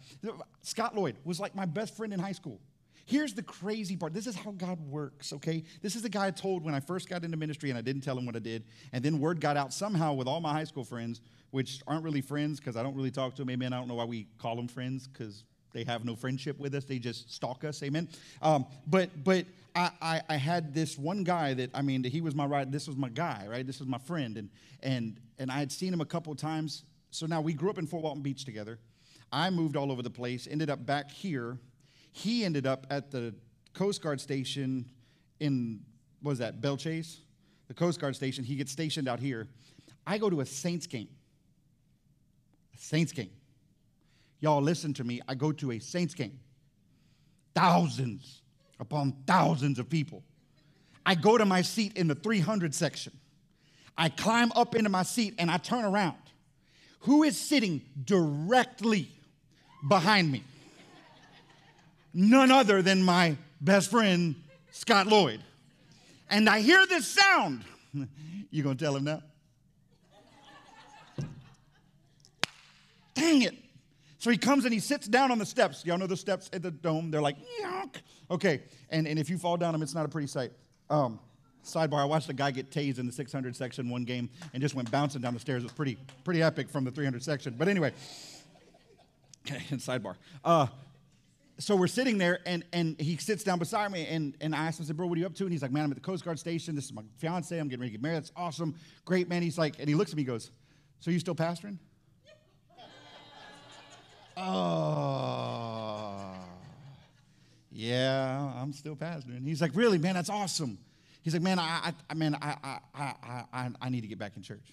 [0.62, 2.58] Scott Lloyd was like my best friend in high school.
[3.06, 4.12] Here's the crazy part.
[4.14, 5.64] This is how God works, okay?
[5.82, 8.02] This is the guy I told when I first got into ministry and I didn't
[8.02, 8.64] tell him what I did.
[8.92, 12.20] And then word got out somehow with all my high school friends, which aren't really
[12.20, 13.50] friends because I don't really talk to them.
[13.50, 13.72] Amen.
[13.72, 16.84] I don't know why we call them friends because they have no friendship with us.
[16.84, 17.82] They just stalk us.
[17.82, 18.08] Amen.
[18.42, 22.34] Um, but but I, I, I had this one guy that I mean he was
[22.34, 22.70] my right.
[22.70, 23.66] This was my guy, right?
[23.66, 24.50] This was my friend, and
[24.82, 26.84] and and I had seen him a couple times.
[27.10, 28.78] So now we grew up in Fort Walton Beach together.
[29.32, 30.48] I moved all over the place.
[30.50, 31.58] Ended up back here
[32.12, 33.34] he ended up at the
[33.74, 34.84] Coast Guard station
[35.38, 35.80] in,
[36.22, 37.18] was that, Belle Chasse?
[37.68, 38.44] The Coast Guard station.
[38.44, 39.48] He gets stationed out here.
[40.06, 41.08] I go to a Saints game.
[42.74, 43.30] A Saints game.
[44.40, 45.20] Y'all listen to me.
[45.28, 46.40] I go to a Saints game.
[47.54, 48.42] Thousands
[48.80, 50.22] upon thousands of people.
[51.04, 53.12] I go to my seat in the 300 section.
[53.96, 56.16] I climb up into my seat and I turn around.
[57.00, 59.08] Who is sitting directly
[59.88, 60.42] behind me?
[62.12, 64.34] None other than my best friend,
[64.70, 65.40] Scott Lloyd.
[66.28, 67.64] And I hear this sound.
[68.52, 69.22] You gonna tell him now?
[73.14, 73.54] Dang it.
[74.18, 75.84] So he comes and he sits down on the steps.
[75.86, 77.10] Y'all know the steps at the dome?
[77.10, 77.96] They're like, Yuck.
[78.30, 78.62] okay.
[78.90, 80.52] And, and if you fall down them, it's not a pretty sight.
[80.90, 81.20] Um,
[81.64, 84.74] sidebar, I watched a guy get tased in the 600 section one game and just
[84.74, 85.62] went bouncing down the stairs.
[85.62, 87.54] It was pretty, pretty epic from the 300 section.
[87.56, 87.92] But anyway,
[89.46, 90.16] okay, sidebar.
[90.44, 90.66] Uh,
[91.60, 94.80] so we're sitting there and, and he sits down beside me and, and I asked
[94.80, 95.44] him, I said, bro, what are you up to?
[95.44, 96.74] And he's like, man, I'm at the Coast Guard station.
[96.74, 97.56] This is my fiance.
[97.56, 98.16] I'm getting ready to get married.
[98.16, 98.74] That's awesome.
[99.04, 99.42] Great, man.
[99.42, 100.50] He's like, and he looks at me goes,
[101.00, 101.76] so you still pastoring?
[104.38, 106.34] oh,
[107.70, 109.46] yeah, I'm still pastoring.
[109.46, 110.78] He's like, really, man, that's awesome.
[111.22, 114.36] He's like, man, I, I, man, I, I, I, I, I need to get back
[114.36, 114.66] in church.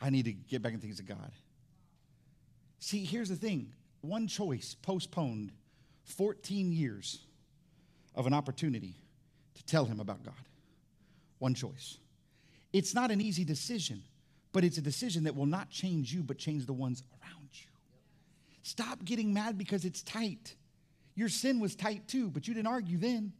[0.00, 1.32] I need to get back in things of God.
[2.78, 3.72] See, here's the thing.
[4.00, 5.52] One choice postponed
[6.04, 7.20] 14 years
[8.14, 8.96] of an opportunity
[9.54, 10.34] to tell him about God.
[11.38, 11.98] One choice.
[12.72, 14.02] It's not an easy decision,
[14.52, 17.66] but it's a decision that will not change you, but change the ones around you.
[18.62, 20.54] Stop getting mad because it's tight.
[21.14, 23.32] Your sin was tight too, but you didn't argue then.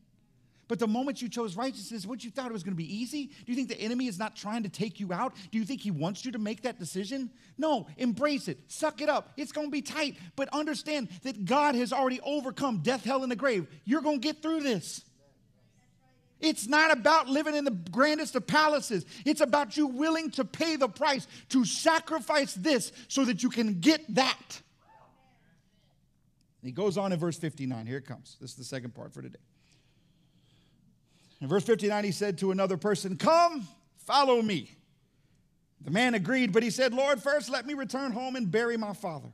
[0.69, 3.27] But the moment you chose righteousness, what you thought it was going to be easy?
[3.27, 5.35] Do you think the enemy is not trying to take you out?
[5.51, 7.31] Do you think he wants you to make that decision?
[7.59, 8.59] No, embrace it.
[8.69, 9.33] Suck it up.
[9.37, 13.31] It's going to be tight, but understand that God has already overcome death, hell, and
[13.31, 13.67] the grave.
[13.85, 15.03] You're going to get through this.
[16.43, 19.07] It's not about living in the grandest of palaces.
[19.25, 23.81] It's about you willing to pay the price to sacrifice this so that you can
[23.81, 24.61] get that.
[26.63, 27.87] he goes on in verse 59.
[27.87, 28.37] Here it comes.
[28.41, 29.39] This is the second part for today.
[31.43, 33.67] In verse 59, he said to another person, Come,
[34.07, 34.71] follow me.
[35.85, 38.93] The man agreed, but he said, Lord, first let me return home and bury my
[38.93, 39.29] father.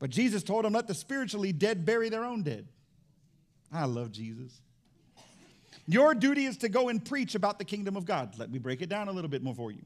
[0.00, 2.66] But Jesus told him, Let the spiritually dead bury their own dead.
[3.72, 4.60] I love Jesus.
[5.86, 8.36] Your duty is to go and preach about the kingdom of God.
[8.36, 9.84] Let me break it down a little bit more for you.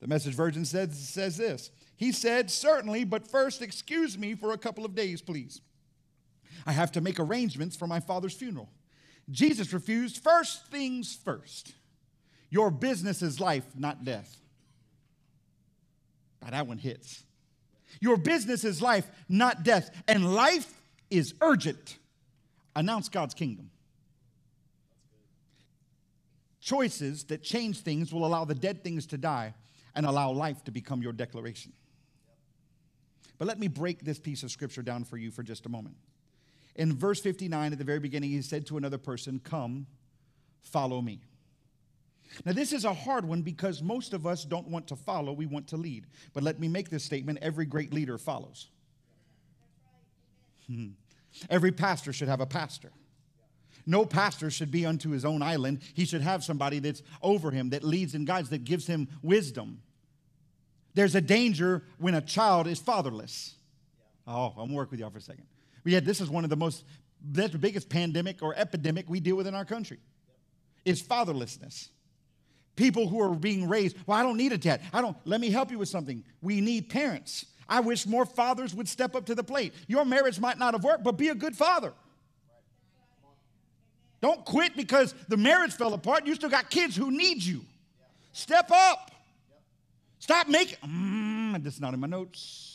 [0.00, 4.58] The message version says, says this He said, Certainly, but first excuse me for a
[4.58, 5.60] couple of days, please.
[6.64, 8.70] I have to make arrangements for my father's funeral.
[9.30, 11.74] Jesus refused first things first.
[12.50, 14.36] Your business is life, not death.
[16.42, 17.22] Now that one hits.
[18.00, 19.90] Your business is life, not death.
[20.08, 21.98] And life is urgent.
[22.74, 23.70] Announce God's kingdom.
[26.60, 29.54] Choices that change things will allow the dead things to die
[29.94, 31.72] and allow life to become your declaration.
[33.38, 35.96] But let me break this piece of scripture down for you for just a moment.
[36.76, 39.86] In verse 59, at the very beginning, he said to another person, Come,
[40.62, 41.20] follow me.
[42.44, 45.46] Now, this is a hard one because most of us don't want to follow, we
[45.46, 46.06] want to lead.
[46.32, 48.70] But let me make this statement every great leader follows.
[51.50, 52.90] every pastor should have a pastor.
[53.84, 55.80] No pastor should be unto his own island.
[55.94, 59.82] He should have somebody that's over him, that leads and guides, that gives him wisdom.
[60.94, 63.54] There's a danger when a child is fatherless.
[64.26, 65.46] Oh, I'm gonna work with y'all for a second.
[65.84, 66.84] But yet, this is one of the most,
[67.30, 69.98] that's the biggest pandemic or epidemic we deal with in our country.
[70.84, 71.88] Is fatherlessness.
[72.74, 74.80] People who are being raised, well, I don't need a dad.
[74.92, 76.24] I don't, let me help you with something.
[76.40, 77.46] We need parents.
[77.68, 79.74] I wish more fathers would step up to the plate.
[79.86, 81.92] Your marriage might not have worked, but be a good father.
[84.20, 86.26] Don't quit because the marriage fell apart.
[86.26, 87.62] You still got kids who need you.
[88.32, 89.10] Step up.
[90.18, 92.71] Stop making, mm, this is not in my notes.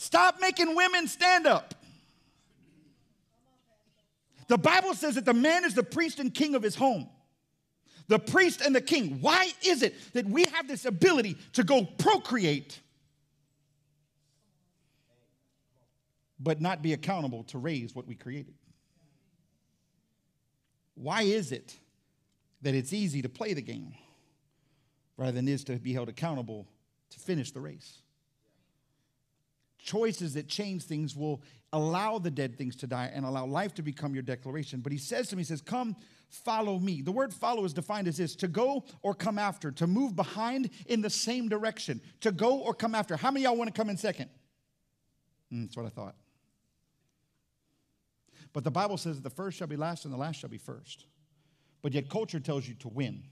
[0.00, 1.74] Stop making women stand up.
[4.48, 7.06] The Bible says that the man is the priest and king of his home.
[8.08, 9.20] The priest and the king.
[9.20, 12.80] Why is it that we have this ability to go procreate,
[16.38, 18.54] but not be accountable to raise what we created?
[20.94, 21.76] Why is it
[22.62, 23.94] that it's easy to play the game?
[25.20, 26.66] rather than is to be held accountable
[27.10, 27.98] to finish the race.
[29.84, 33.82] Choices that change things will allow the dead things to die and allow life to
[33.82, 34.80] become your declaration.
[34.80, 35.96] But he says to me, he says, Come,
[36.28, 37.02] follow me.
[37.02, 40.70] The word follow is defined as this to go or come after, to move behind
[40.86, 43.16] in the same direction, to go or come after.
[43.16, 44.30] How many y'all want to come in second?
[45.52, 46.14] Mm, that's what I thought.
[48.52, 50.58] But the Bible says that the first shall be last and the last shall be
[50.58, 51.06] first.
[51.82, 53.22] But yet culture tells you to win.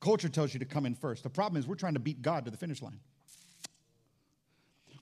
[0.00, 1.22] Culture tells you to come in first.
[1.22, 3.00] The problem is we're trying to beat God to the finish line.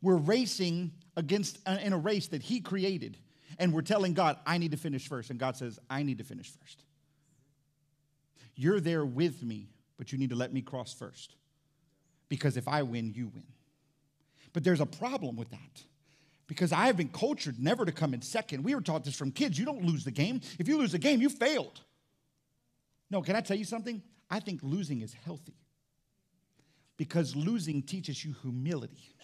[0.05, 3.17] We're racing against uh, in a race that He created,
[3.59, 5.31] and we're telling God, I need to finish first.
[5.31, 6.85] And God says, I need to finish first.
[8.55, 11.37] You're there with me, but you need to let me cross first.
[12.29, 13.47] Because if I win, you win.
[14.53, 15.83] But there's a problem with that
[16.49, 18.63] because I have been cultured never to come in second.
[18.63, 19.59] We were taught this from kids.
[19.59, 20.43] You don't lose the game.
[20.59, 21.81] If you lose the game, you failed.
[23.11, 24.03] No, can I tell you something?
[24.31, 25.57] I think losing is healthy
[26.99, 29.15] because losing teaches you humility.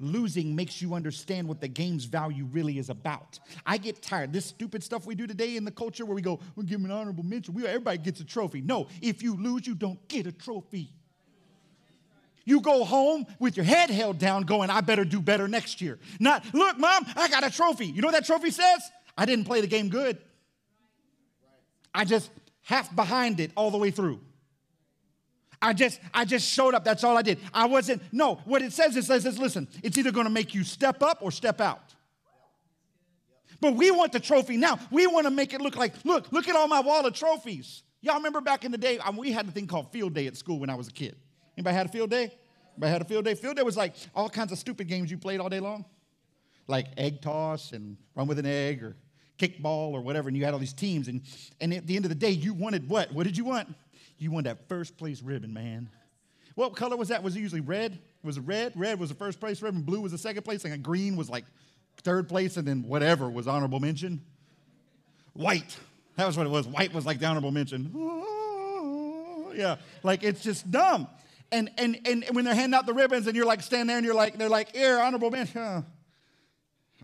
[0.00, 3.40] Losing makes you understand what the game's value really is about.
[3.66, 4.32] I get tired.
[4.32, 6.90] This stupid stuff we do today in the culture where we go, we give an
[6.90, 7.54] honorable mention.
[7.54, 8.60] We, everybody gets a trophy.
[8.60, 10.92] No, if you lose, you don't get a trophy.
[12.44, 15.98] You go home with your head held down, going, I better do better next year.
[16.18, 17.86] Not, look, mom, I got a trophy.
[17.86, 18.90] You know what that trophy says?
[19.18, 20.16] I didn't play the game good.
[21.92, 22.30] I just
[22.62, 24.20] half behind it all the way through.
[25.60, 26.84] I just, I just showed up.
[26.84, 27.38] That's all I did.
[27.52, 30.54] I wasn't, no, what it says, it says, is, listen, it's either going to make
[30.54, 31.94] you step up or step out.
[33.60, 34.78] But we want the trophy now.
[34.90, 37.82] We want to make it look like, look, look at all my wall of trophies.
[38.00, 40.36] Y'all remember back in the day, I we had a thing called field day at
[40.36, 41.16] school when I was a kid.
[41.56, 42.30] Anybody had a field day?
[42.74, 43.34] Anybody had a field day?
[43.34, 45.84] Field day was like all kinds of stupid games you played all day long,
[46.68, 48.96] like egg toss and run with an egg or
[49.38, 50.28] kickball or whatever.
[50.28, 51.08] And you had all these teams.
[51.08, 51.22] And,
[51.60, 53.12] and at the end of the day, you wanted what?
[53.12, 53.74] What did you want?
[54.18, 55.88] You won that first place ribbon, man.
[56.54, 57.22] What color was that?
[57.22, 57.98] Was it usually red?
[58.24, 58.72] Was it red?
[58.74, 61.44] Red was the first place ribbon, blue was the second place, and green was like
[62.02, 64.20] third place, and then whatever was honorable mention.
[65.34, 65.76] White.
[66.16, 66.66] That was what it was.
[66.66, 67.92] White was like the honorable mention.
[69.54, 71.06] yeah, like it's just dumb.
[71.50, 74.04] And, and, and when they're handing out the ribbons and you're like standing there and
[74.04, 75.86] you're like, they're like, here, honorable mention.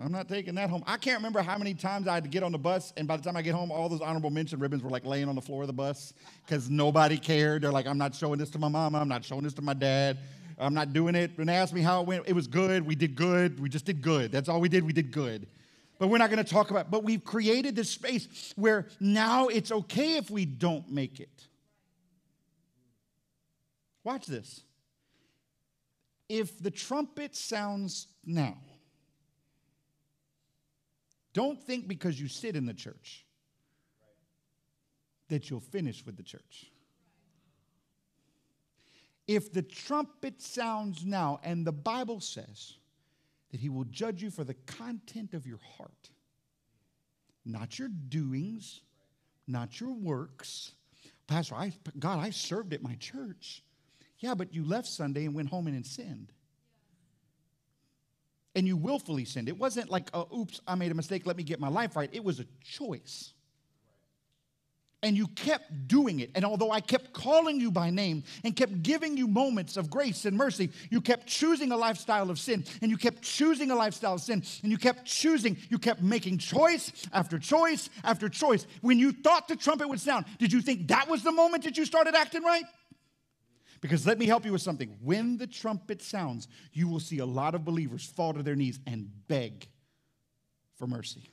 [0.00, 0.83] I'm not taking that home.
[0.87, 3.16] I can't remember how many times I had to get on the bus, and by
[3.16, 5.40] the time I get home, all those honorable mention ribbons were like laying on the
[5.40, 6.12] floor of the bus
[6.44, 7.62] because nobody cared.
[7.62, 8.98] They're like, I'm not showing this to my mama.
[8.98, 10.18] I'm not showing this to my dad.
[10.59, 11.33] I'm not doing it.
[11.38, 12.85] And they asked me how it went, it was good.
[12.85, 13.61] We did good.
[13.61, 14.33] We just did good.
[14.33, 14.85] That's all we did.
[14.85, 15.46] We did good.
[15.98, 16.87] But we're not going to talk about.
[16.87, 16.90] it.
[16.90, 21.46] But we've created this space where now it's okay if we don't make it.
[24.02, 24.61] Watch this.
[26.28, 28.59] If the trumpet sounds now
[31.35, 33.27] don't think because you sit in the church
[35.29, 36.70] that you'll finish with the church.
[39.27, 42.75] If the trumpet sounds now, and the Bible says
[43.51, 46.11] that he will judge you for the content of your heart,
[47.44, 48.83] not your doings,
[49.47, 50.73] not your works.
[51.27, 53.62] Pastor, I, God, I served at my church.
[54.18, 56.32] Yeah, but you left Sunday and went home and sinned
[58.55, 59.48] and you willfully sinned.
[59.48, 62.11] It wasn't like, oh, oops, I made a mistake, let me get my life right.
[62.12, 63.32] It was a choice.
[65.02, 66.30] And you kept doing it.
[66.34, 70.24] And although I kept calling you by name and kept giving you moments of grace
[70.24, 72.64] and mercy, you kept choosing a lifestyle of sin.
[72.80, 74.42] And you kept choosing a lifestyle of sin.
[74.62, 78.66] And you kept choosing, you kept making choice after choice after choice.
[78.80, 81.76] When you thought the trumpet would sound, did you think that was the moment that
[81.76, 82.64] you started acting right?
[83.85, 84.97] Because let me help you with something.
[85.03, 88.80] When the trumpet sounds, you will see a lot of believers fall to their knees
[88.87, 89.68] and beg
[90.78, 91.28] for mercy.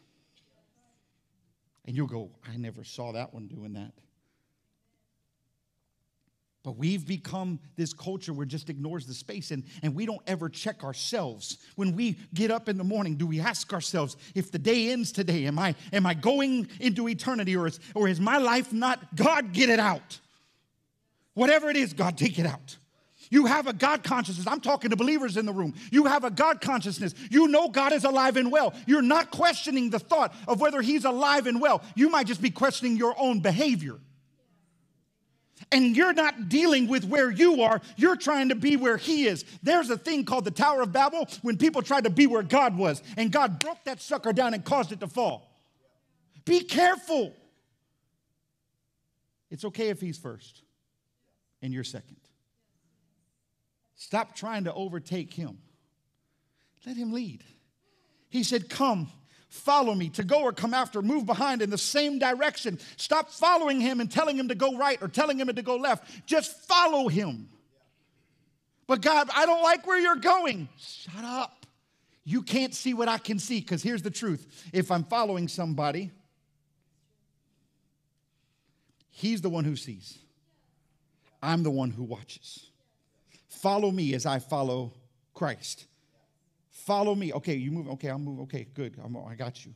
[1.86, 3.94] And you'll go, I never saw that one doing that.
[6.62, 10.50] But we've become this culture where just ignores the space and, and we don't ever
[10.50, 11.58] check ourselves.
[11.78, 15.14] When we get up in the morning, do we ask ourselves, if the day ends
[15.14, 19.16] today, am I, am I going into eternity or is, or is my life not?
[19.16, 20.20] God, get it out.
[21.34, 22.78] Whatever it is, God, take it out.
[23.32, 24.46] You have a God consciousness.
[24.46, 25.74] I'm talking to believers in the room.
[25.90, 27.16] You have a God consciousness.
[27.32, 28.74] You know God is alive and well.
[28.86, 31.82] You're not questioning the thought of whether He's alive and well.
[31.96, 33.98] You might just be questioning your own behavior.
[35.72, 39.46] And you're not dealing with where you are, you're trying to be where He is.
[39.64, 42.78] There's a thing called the Tower of Babel when people tried to be where God
[42.78, 45.50] was, and God broke that sucker down and caused it to fall.
[46.44, 47.34] Be careful.
[49.50, 50.64] It's okay if He's first
[51.62, 52.18] and you're second.
[53.96, 55.60] Stop trying to overtake him.
[56.86, 57.44] Let him lead.
[58.30, 59.12] He said, Come,
[59.48, 60.10] follow me.
[60.10, 62.80] To go or come after, move behind in the same direction.
[62.98, 66.26] Stop following him and telling him to go right or telling him to go left.
[66.26, 67.50] Just follow him.
[68.88, 70.68] But God, I don't like where you're going.
[70.78, 71.66] Shut up.
[72.24, 74.70] You can't see what I can see because here's the truth.
[74.74, 76.12] If I'm following somebody,
[79.10, 80.18] he's the one who sees.
[81.42, 82.68] I'm the one who watches.
[83.50, 84.94] Follow me as I follow
[85.34, 85.86] Christ.
[86.72, 87.34] Follow me.
[87.34, 87.90] Okay, you move.
[87.90, 88.40] Okay, I'll move.
[88.42, 88.96] Okay, good.
[89.04, 89.74] I'm, I got you.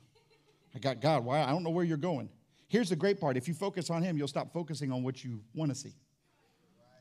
[0.74, 1.24] I got God.
[1.24, 1.41] Why?
[1.41, 2.30] I don't know where you're going.
[2.68, 5.41] Here's the great part if you focus on Him, you'll stop focusing on what you
[5.53, 5.93] want to see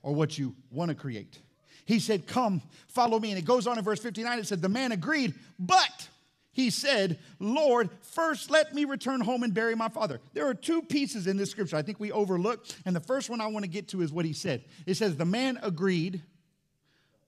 [0.03, 1.41] or what you want to create.
[1.87, 3.31] He said, Come, follow me.
[3.31, 4.39] And it goes on in verse 59.
[4.39, 6.09] It said, The man agreed, but
[6.55, 10.21] he said, Lord, first let me return home and bury my father.
[10.33, 12.67] There are two pieces in this scripture I think we overlook.
[12.87, 14.65] And the first one I want to get to is what he said.
[14.87, 16.23] It says, The man agreed,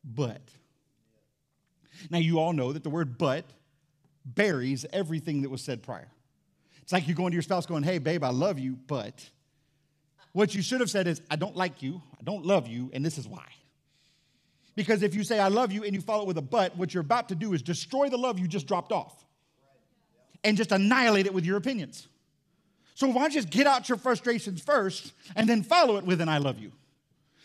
[0.04, 0.42] but.
[2.08, 3.44] Now, you all know that the word but
[4.24, 6.08] buries everything that was said prior.
[6.82, 9.28] It's like you going to your spouse going, hey, babe, I love you, but.
[10.32, 13.04] What you should have said is, I don't like you, I don't love you, and
[13.04, 13.46] this is why.
[14.76, 16.94] Because if you say, I love you, and you follow it with a but, what
[16.94, 19.24] you're about to do is destroy the love you just dropped off
[20.44, 22.06] and just annihilate it with your opinions.
[22.94, 26.20] So why don't you just get out your frustrations first and then follow it with
[26.20, 26.72] an I love you?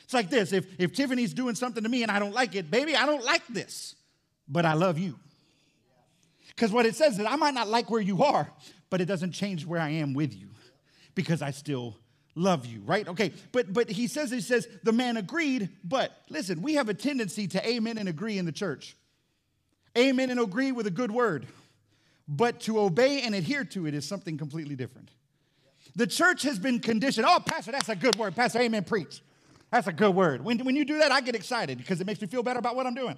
[0.03, 2.69] It's like this if, if Tiffany's doing something to me and I don't like it,
[2.69, 3.95] baby, I don't like this,
[4.47, 5.17] but I love you.
[6.49, 8.51] Because what it says is I might not like where you are,
[8.89, 10.49] but it doesn't change where I am with you
[11.15, 11.97] because I still
[12.36, 13.07] love you, right?
[13.07, 16.93] Okay, but but he says he says the man agreed, but listen, we have a
[16.93, 18.95] tendency to amen and agree in the church.
[19.97, 21.47] Amen and agree with a good word.
[22.27, 25.09] But to obey and adhere to it is something completely different.
[25.95, 27.25] The church has been conditioned.
[27.29, 28.36] Oh, Pastor, that's a good word.
[28.36, 29.21] Pastor, amen, preach.
[29.71, 30.43] That's a good word.
[30.43, 32.75] When, when you do that, I get excited because it makes me feel better about
[32.75, 33.17] what I'm doing.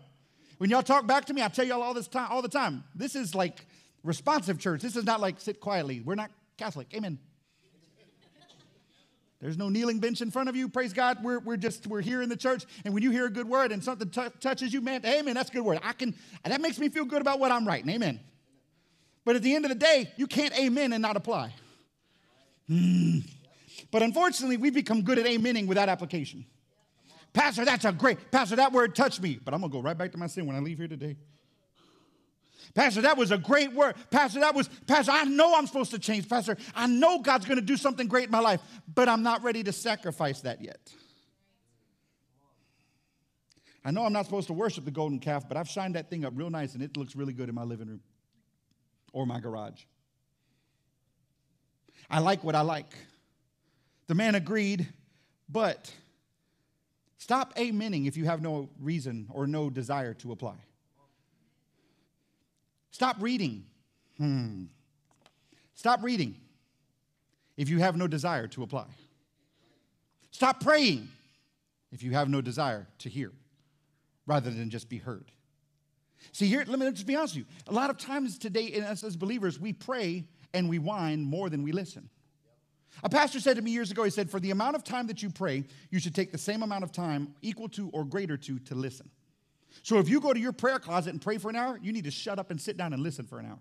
[0.57, 2.83] When y'all talk back to me, I tell y'all all this time, all the time.
[2.95, 3.65] This is like
[4.03, 4.81] responsive church.
[4.81, 6.01] This is not like sit quietly.
[6.01, 6.87] We're not Catholic.
[6.95, 7.19] Amen.
[9.43, 10.69] There's no kneeling bench in front of you.
[10.69, 11.21] Praise God.
[11.21, 13.73] We're, we're just we're here in the church, and when you hear a good word
[13.73, 15.33] and something t- touches you, man, amen.
[15.33, 15.81] That's a good word.
[15.83, 16.15] I can.
[16.45, 17.89] That makes me feel good about what I'm writing.
[17.89, 18.21] Amen.
[19.25, 21.53] But at the end of the day, you can't amen and not apply.
[22.69, 23.29] Mm.
[23.91, 26.45] But unfortunately, we've become good at amening without application.
[27.33, 30.13] Pastor, that's a great, Pastor, that word touched me, but I'm gonna go right back
[30.13, 31.17] to my sin when I leave here today.
[32.73, 33.95] Pastor, that was a great word.
[34.09, 36.27] Pastor, that was, Pastor, I know I'm supposed to change.
[36.27, 38.61] Pastor, I know God's gonna do something great in my life,
[38.93, 40.91] but I'm not ready to sacrifice that yet.
[43.85, 46.23] I know I'm not supposed to worship the golden calf, but I've shined that thing
[46.23, 48.01] up real nice and it looks really good in my living room
[49.11, 49.83] or my garage.
[52.09, 52.93] I like what I like.
[54.07, 54.87] The man agreed,
[55.49, 55.91] but
[57.17, 60.55] stop amening if you have no reason or no desire to apply.
[62.93, 63.65] Stop reading.
[64.17, 64.65] Hmm.
[65.73, 66.35] Stop reading
[67.57, 68.85] if you have no desire to apply.
[70.29, 71.09] Stop praying
[71.91, 73.31] if you have no desire to hear
[74.27, 75.25] rather than just be heard.
[76.31, 77.53] See, here, let me just be honest with you.
[77.67, 80.23] A lot of times today, in us as believers, we pray
[80.53, 82.09] and we whine more than we listen.
[83.03, 85.23] A pastor said to me years ago, he said, For the amount of time that
[85.23, 88.59] you pray, you should take the same amount of time, equal to or greater to,
[88.59, 89.09] to listen.
[89.81, 92.03] So if you go to your prayer closet and pray for an hour, you need
[92.05, 93.59] to shut up and sit down and listen for an hour.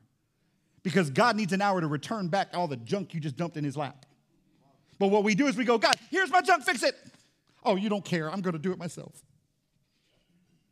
[0.83, 3.65] Because God needs an hour to return back all the junk you just dumped in
[3.65, 4.05] his lap.
[4.99, 6.95] But what we do is we go, God, here's my junk, fix it.
[7.65, 8.31] Oh, you don't care.
[8.31, 9.23] I'm going to do it myself.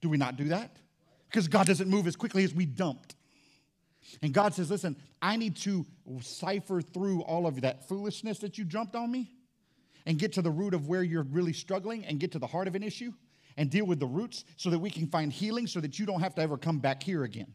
[0.01, 0.77] Do we not do that?
[1.29, 3.15] Because God doesn't move as quickly as we dumped.
[4.23, 5.87] And God says, listen, I need to
[6.21, 9.31] cipher through all of that foolishness that you jumped on me
[10.07, 12.67] and get to the root of where you're really struggling and get to the heart
[12.67, 13.13] of an issue
[13.57, 16.21] and deal with the roots so that we can find healing so that you don't
[16.21, 17.53] have to ever come back here again.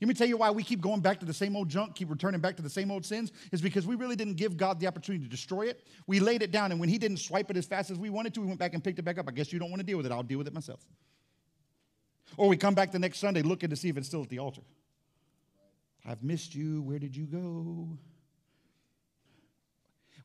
[0.00, 2.10] Let me tell you why we keep going back to the same old junk, keep
[2.10, 4.86] returning back to the same old sins, is because we really didn't give God the
[4.86, 5.84] opportunity to destroy it.
[6.06, 8.34] We laid it down, and when He didn't swipe it as fast as we wanted
[8.34, 9.26] to, we went back and picked it back up.
[9.28, 10.12] I guess you don't want to deal with it.
[10.12, 10.80] I'll deal with it myself.
[12.36, 14.38] Or we come back the next Sunday looking to see if it's still at the
[14.38, 14.62] altar.
[16.06, 16.82] I've missed you.
[16.82, 17.88] Where did you go?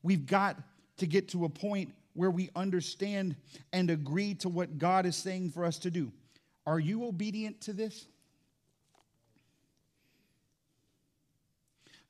[0.02, 0.56] We've got
[0.98, 3.36] to get to a point where we understand
[3.72, 6.12] and agree to what God is saying for us to do.
[6.66, 8.06] Are you obedient to this?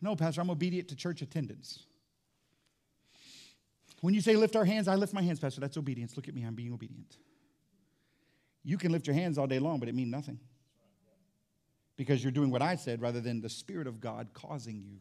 [0.00, 1.80] No, Pastor, I'm obedient to church attendance.
[4.00, 5.60] When you say lift our hands, I lift my hands, Pastor.
[5.60, 6.16] That's obedience.
[6.16, 7.16] Look at me, I'm being obedient.
[8.62, 10.38] You can lift your hands all day long, but it means nothing.
[11.96, 14.98] Because you're doing what I said rather than the Spirit of God causing you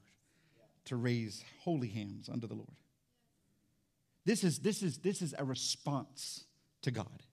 [0.86, 2.70] to raise holy hands unto the Lord.
[4.26, 6.45] This is, this is, this is a response
[6.82, 7.23] to God.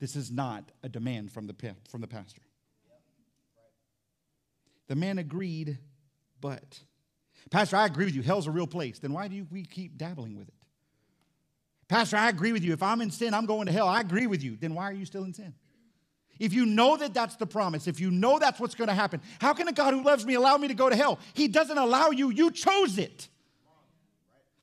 [0.00, 1.54] This is not a demand from the,
[1.88, 2.42] from the pastor.
[4.88, 5.78] The man agreed,
[6.40, 6.80] but
[7.50, 8.22] Pastor, I agree with you.
[8.22, 8.98] Hell's a real place.
[8.98, 10.54] Then why do we keep dabbling with it?
[11.88, 12.72] Pastor, I agree with you.
[12.72, 13.88] If I'm in sin, I'm going to hell.
[13.88, 14.56] I agree with you.
[14.56, 15.54] Then why are you still in sin?
[16.38, 19.20] If you know that that's the promise, if you know that's what's going to happen,
[19.38, 21.18] how can a God who loves me allow me to go to hell?
[21.34, 23.28] He doesn't allow you, you chose it.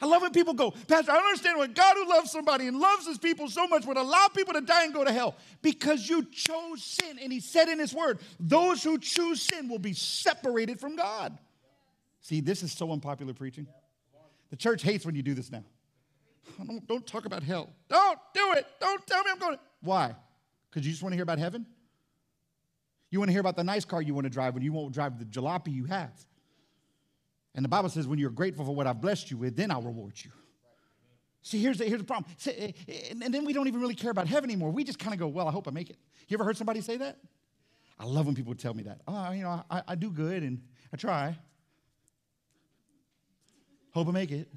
[0.01, 2.79] I love when people go, Pastor, I don't understand why God who loves somebody and
[2.79, 5.35] loves his people so much would allow people to die and go to hell.
[5.61, 7.19] Because you chose sin.
[7.21, 11.37] And he said in his word, those who choose sin will be separated from God.
[12.21, 13.67] See, this is so unpopular preaching.
[14.51, 15.63] The church hates when you do this now.
[16.65, 17.69] Don't, don't talk about hell.
[17.89, 18.65] Don't do it.
[18.79, 19.59] Don't tell me I'm going to.
[19.81, 20.15] Why?
[20.69, 21.65] Because you just want to hear about heaven?
[23.09, 24.93] You want to hear about the nice car you want to drive when you won't
[24.93, 26.11] drive the jalopy you have.
[27.55, 29.81] And the Bible says, when you're grateful for what I've blessed you with, then I'll
[29.81, 30.31] reward you.
[31.41, 32.31] See, here's the, here's the problem.
[32.37, 34.71] See, eh, eh, and then we don't even really care about heaven anymore.
[34.71, 35.97] We just kind of go, well, I hope I make it.
[36.27, 37.17] You ever heard somebody say that?
[37.97, 39.01] I love when people tell me that.
[39.07, 40.61] Oh, you know, I, I do good and
[40.93, 41.37] I try.
[43.91, 44.47] Hope I make it.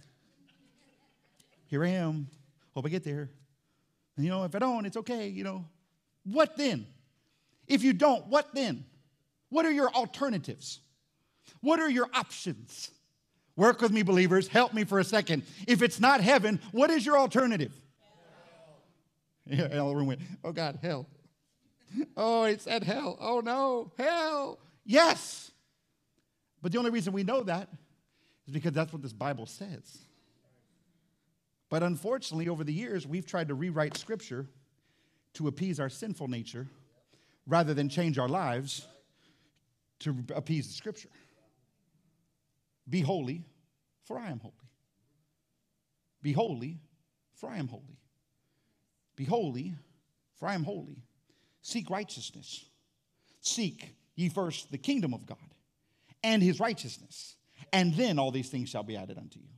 [1.66, 2.28] Here I am.
[2.74, 3.30] Hope I get there.
[4.16, 5.64] And you know, if I don't, it's okay, you know.
[6.24, 6.86] What then?
[7.66, 8.84] If you don't, what then?
[9.48, 10.80] What are your alternatives?
[11.60, 12.90] What are your options?
[13.56, 14.48] Work with me, believers.
[14.48, 15.42] Help me for a second.
[15.66, 17.72] If it's not heaven, what is your alternative?
[19.48, 19.68] Hell.
[19.72, 21.06] Yeah, room went, oh God, hell.
[22.16, 23.18] Oh, it said hell.
[23.20, 24.58] Oh no, hell.
[24.84, 25.50] Yes.
[26.62, 27.68] But the only reason we know that
[28.46, 29.98] is because that's what this Bible says.
[31.68, 34.46] But unfortunately, over the years, we've tried to rewrite Scripture
[35.34, 36.66] to appease our sinful nature
[37.46, 38.86] rather than change our lives
[40.00, 41.08] to appease the Scripture.
[42.92, 43.42] Be holy,
[44.04, 44.52] for I am holy.
[46.20, 46.78] Be holy,
[47.34, 47.96] for I am holy.
[49.16, 49.74] Be holy,
[50.38, 50.98] for I am holy.
[51.62, 52.66] Seek righteousness.
[53.40, 55.38] Seek ye first the kingdom of God
[56.22, 57.36] and his righteousness,
[57.72, 59.48] and then all these things shall be added unto you.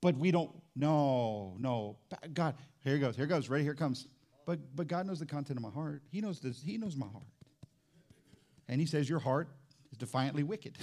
[0.00, 1.98] But we don't, no, no.
[2.32, 4.08] God, here it goes, here it goes, right here it comes.
[4.46, 6.02] But, but God knows the content of my heart.
[6.10, 7.26] He knows this, He knows my heart.
[8.66, 9.50] And He says, Your heart
[9.94, 10.76] is defiantly wicked.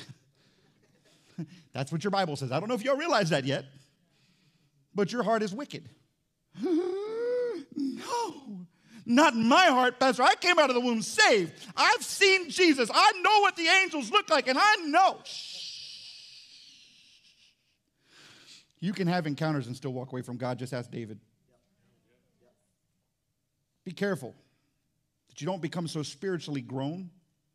[1.73, 2.51] That's what your Bible says.
[2.51, 3.65] I don't know if y'all realize that yet,
[4.95, 5.89] but your heart is wicked.
[6.61, 7.65] no,
[9.05, 10.23] not my heart, Pastor.
[10.23, 11.53] I came out of the womb saved.
[11.75, 12.89] I've seen Jesus.
[12.93, 15.19] I know what the angels look like, and I know.
[18.79, 20.57] You can have encounters and still walk away from God.
[20.57, 21.19] Just ask David.
[23.83, 24.33] Be careful
[25.29, 27.11] that you don't become so spiritually grown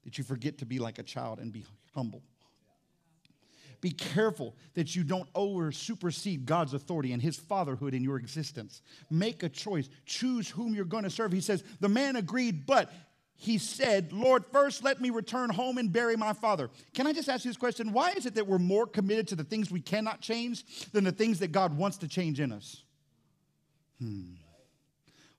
[0.06, 2.22] that you forget to be like a child and be humble.
[3.80, 8.82] Be careful that you don't over supersede God's authority and his fatherhood in your existence.
[9.10, 9.88] Make a choice.
[10.06, 11.32] Choose whom you're going to serve.
[11.32, 12.90] He says, The man agreed, but
[13.34, 16.70] he said, Lord, first let me return home and bury my father.
[16.94, 17.92] Can I just ask you this question?
[17.92, 21.12] Why is it that we're more committed to the things we cannot change than the
[21.12, 22.82] things that God wants to change in us?
[24.00, 24.34] Hmm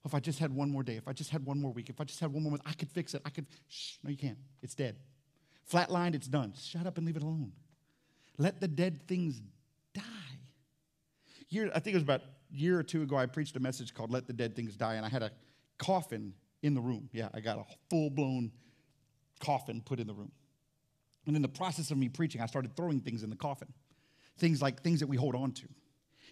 [0.07, 2.01] if I just had one more day, if I just had one more week, if
[2.01, 3.21] I just had one more month, I could fix it.
[3.25, 3.45] I could.
[3.67, 4.37] Shh, no, you can't.
[4.61, 4.95] It's dead.
[5.71, 6.53] Flatlined, it's done.
[6.59, 7.51] Shut up and leave it alone.
[8.37, 9.41] Let the dead things
[9.93, 10.01] die.
[11.49, 13.93] Year, I think it was about a year or two ago, I preached a message
[13.93, 15.31] called Let the Dead Things Die, and I had a
[15.77, 17.09] coffin in the room.
[17.11, 18.51] Yeah, I got a full blown
[19.39, 20.31] coffin put in the room.
[21.25, 23.67] And in the process of me preaching, I started throwing things in the coffin.
[24.37, 25.67] Things like things that we hold on to.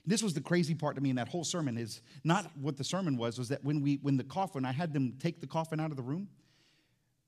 [0.08, 2.84] This was the crazy part to me in that whole sermon is not what the
[2.84, 5.80] sermon was, was that when we when the coffin, I had them take the coffin
[5.80, 6.30] out of the room,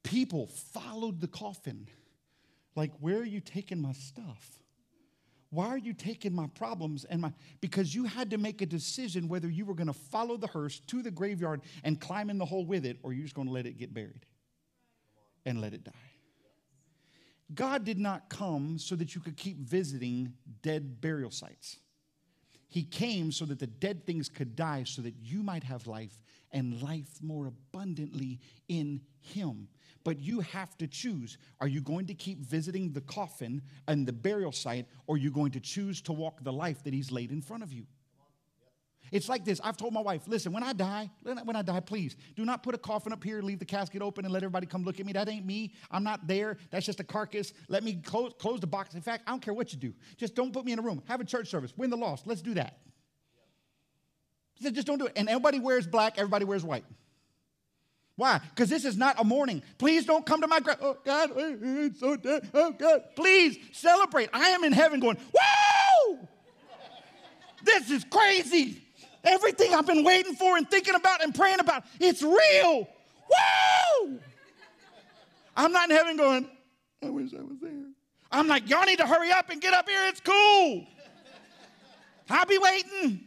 [0.04, 1.88] people followed the coffin.
[2.76, 4.62] Like, where are you taking my stuff?
[5.50, 9.28] Why are you taking my problems and my because you had to make a decision
[9.30, 12.46] whether you were going to follow the hearse to the graveyard and climb in the
[12.46, 14.26] hole with it or you're just going to let it get buried.
[15.46, 15.92] and let it die.
[17.56, 21.78] God did not come so that you could keep visiting dead burial sites.
[22.70, 26.22] He came so that the dead things could die, so that you might have life
[26.52, 29.68] and life more abundantly in Him.
[30.04, 31.38] But you have to choose.
[31.60, 35.32] Are you going to keep visiting the coffin and the burial site, or are you
[35.32, 37.86] going to choose to walk the life that He's laid in front of you?
[39.12, 39.60] It's like this.
[39.64, 42.76] I've told my wife, listen, when I die, when I die, please do not put
[42.76, 45.14] a coffin up here, leave the casket open, and let everybody come look at me.
[45.14, 45.74] That ain't me.
[45.92, 46.58] I'm not there.
[46.72, 47.54] That's just a carcass.
[47.68, 48.96] Let me close, close the box.
[48.96, 49.94] In fact, I don't care what you do.
[50.18, 51.02] Just don't put me in a room.
[51.08, 51.74] Have a church service.
[51.78, 52.28] Win the lost.
[52.28, 52.80] Let's do that.
[54.60, 55.14] said, just don't do it.
[55.16, 56.86] And everybody wears black, everybody wears white.
[58.18, 58.40] Why?
[58.50, 59.62] Because this is not a mourning.
[59.78, 60.78] Please don't come to my grave.
[60.82, 62.50] Oh, God, eh, eh, it's so dead.
[62.52, 63.02] Oh, God.
[63.16, 64.30] Please celebrate.
[64.34, 66.28] I am in heaven going, whoa!
[67.64, 68.82] This is crazy.
[69.28, 72.88] Everything I've been waiting for and thinking about and praying about, it's real.
[73.30, 74.20] Woo!
[75.56, 76.50] I'm not in heaven going,
[77.04, 77.72] I wish I was there.
[78.32, 80.08] I'm like, y'all need to hurry up and get up here.
[80.08, 80.86] It's cool.
[82.30, 83.22] I'll be waiting.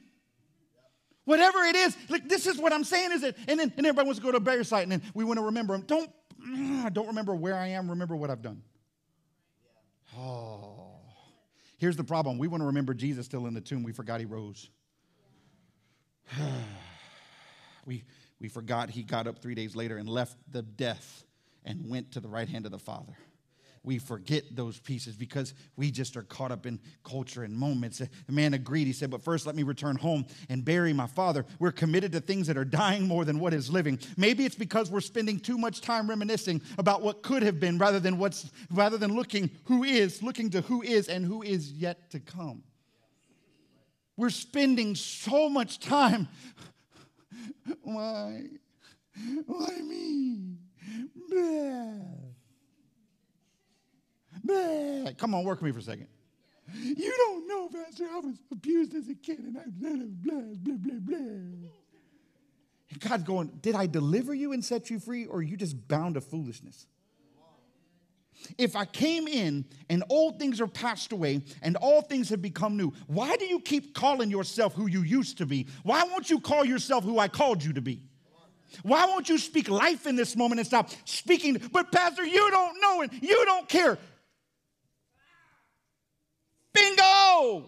[1.25, 4.07] Whatever it is, like this is what I'm saying is it, and then and everybody
[4.07, 5.85] wants to go to a burial site, and then we want to remember them.
[5.87, 6.11] Don't
[6.43, 8.63] ah, don't remember where I am, remember what I've done.
[10.17, 10.91] Oh.
[11.79, 12.37] Here's the problem.
[12.37, 13.83] We want to remember Jesus still in the tomb.
[13.83, 14.69] We forgot he rose.
[17.87, 18.05] we,
[18.41, 21.25] we forgot he got up three days later and left the death
[21.65, 23.17] and went to the right hand of the Father.
[23.83, 27.99] We forget those pieces because we just are caught up in culture and moments.
[27.99, 28.87] The man agreed.
[28.87, 31.47] He said, But first, let me return home and bury my father.
[31.59, 33.99] We're committed to things that are dying more than what is living.
[34.19, 38.01] Maybe it's because we're spending too much time reminiscing about what could have been rather
[38.01, 42.11] than what's rather than looking who is, looking to who is and who is yet
[42.11, 42.63] to come.
[44.21, 46.29] We're spending so much time.
[47.83, 48.43] Why?
[49.47, 50.57] Why me?
[51.31, 51.93] Blah.
[54.45, 55.13] Blah.
[55.17, 56.09] Come on, work with me for a second.
[56.75, 58.09] You don't know, Pastor.
[58.13, 61.71] I was abused as a kid and I blah, blah, blah, blah, blah.
[62.91, 65.89] And God's going, Did I deliver you and set you free, or are you just
[65.89, 66.87] bound to foolishness?
[68.59, 72.77] If I came in and old things are passed away and all things have become
[72.77, 75.67] new, why do you keep calling yourself who you used to be?
[75.83, 78.03] Why won't you call yourself who I called you to be?
[78.83, 81.61] Why won't you speak life in this moment and stop speaking?
[81.73, 83.13] But, Pastor, you don't know it.
[83.21, 83.99] You don't care.
[86.73, 87.65] Bingo!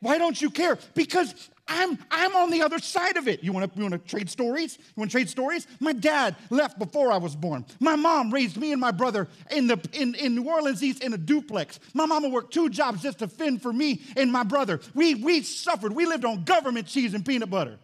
[0.00, 0.78] Why don't you care?
[0.94, 3.44] Because I'm, I'm on the other side of it.
[3.44, 4.78] You want to you wanna trade stories?
[4.78, 5.66] You want to trade stories?
[5.80, 7.66] My dad left before I was born.
[7.78, 11.12] My mom raised me and my brother in, the, in, in New Orleans East in
[11.12, 11.78] a duplex.
[11.92, 14.80] My mama worked two jobs just to fend for me and my brother.
[14.94, 15.92] We, we suffered.
[15.92, 17.78] We lived on government cheese and peanut butter.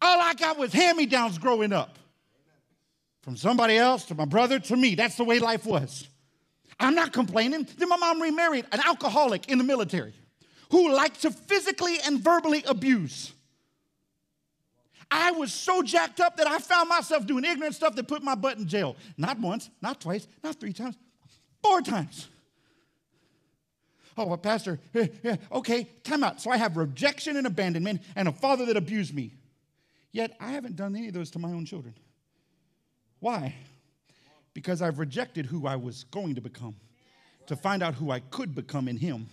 [0.00, 1.98] All I got was hand me downs growing up.
[3.22, 4.94] From somebody else to my brother to me.
[4.94, 6.06] That's the way life was.
[6.78, 7.66] I'm not complaining.
[7.76, 10.14] Then my mom remarried an alcoholic in the military
[10.70, 13.32] who like to physically and verbally abuse.
[15.10, 18.34] I was so jacked up that I found myself doing ignorant stuff that put my
[18.34, 18.96] butt in jail.
[19.16, 20.96] Not once, not twice, not three times,
[21.62, 22.28] four times.
[24.18, 26.40] Oh, well, Pastor, eh, eh, okay, time out.
[26.40, 29.32] So I have rejection and abandonment and a father that abused me.
[30.10, 31.94] Yet I haven't done any of those to my own children.
[33.20, 33.54] Why?
[34.54, 36.76] Because I've rejected who I was going to become
[37.46, 39.28] to find out who I could become in Him.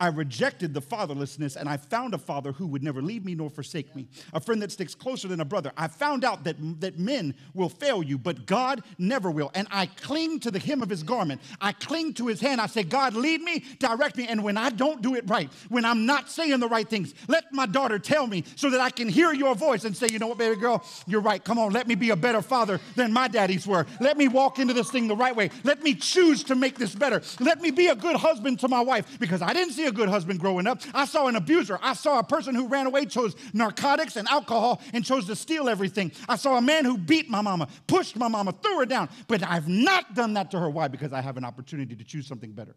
[0.00, 3.50] I rejected the fatherlessness and I found a father who would never leave me nor
[3.50, 5.72] forsake me, a friend that sticks closer than a brother.
[5.76, 9.50] I found out that, that men will fail you, but God never will.
[9.54, 11.42] And I cling to the hem of his garment.
[11.60, 12.62] I cling to his hand.
[12.62, 14.26] I say, God, lead me, direct me.
[14.26, 17.52] And when I don't do it right, when I'm not saying the right things, let
[17.52, 20.28] my daughter tell me so that I can hear your voice and say, you know
[20.28, 21.44] what, baby girl, you're right.
[21.44, 23.86] Come on, let me be a better father than my daddies were.
[24.00, 25.50] Let me walk into this thing the right way.
[25.62, 27.20] Let me choose to make this better.
[27.38, 30.08] Let me be a good husband to my wife because I didn't see a good
[30.08, 30.80] husband growing up.
[30.94, 31.78] I saw an abuser.
[31.82, 35.68] I saw a person who ran away, chose narcotics and alcohol, and chose to steal
[35.68, 36.12] everything.
[36.28, 39.10] I saw a man who beat my mama, pushed my mama, threw her down.
[39.28, 40.70] But I've not done that to her.
[40.70, 40.88] Why?
[40.88, 42.76] Because I have an opportunity to choose something better.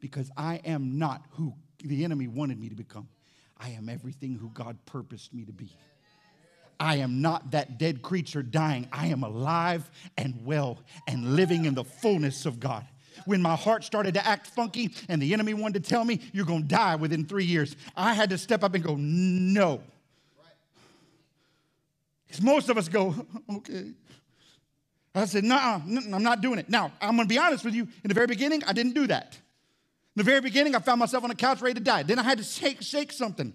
[0.00, 3.08] Because I am not who the enemy wanted me to become.
[3.58, 5.76] I am everything who God purposed me to be.
[6.80, 8.88] I am not that dead creature dying.
[8.92, 9.88] I am alive
[10.18, 12.84] and well and living in the fullness of God
[13.26, 16.46] when my heart started to act funky and the enemy wanted to tell me, you're
[16.46, 19.80] going to die within three years, I had to step up and go, no.
[22.26, 23.14] Because most of us go,
[23.56, 23.92] okay.
[25.14, 26.70] I said, no, I'm not doing it.
[26.70, 27.82] Now, I'm going to be honest with you.
[27.82, 29.36] In the very beginning, I didn't do that.
[30.14, 32.02] In the very beginning, I found myself on a couch ready to die.
[32.02, 33.52] Then I had to shake, shake something.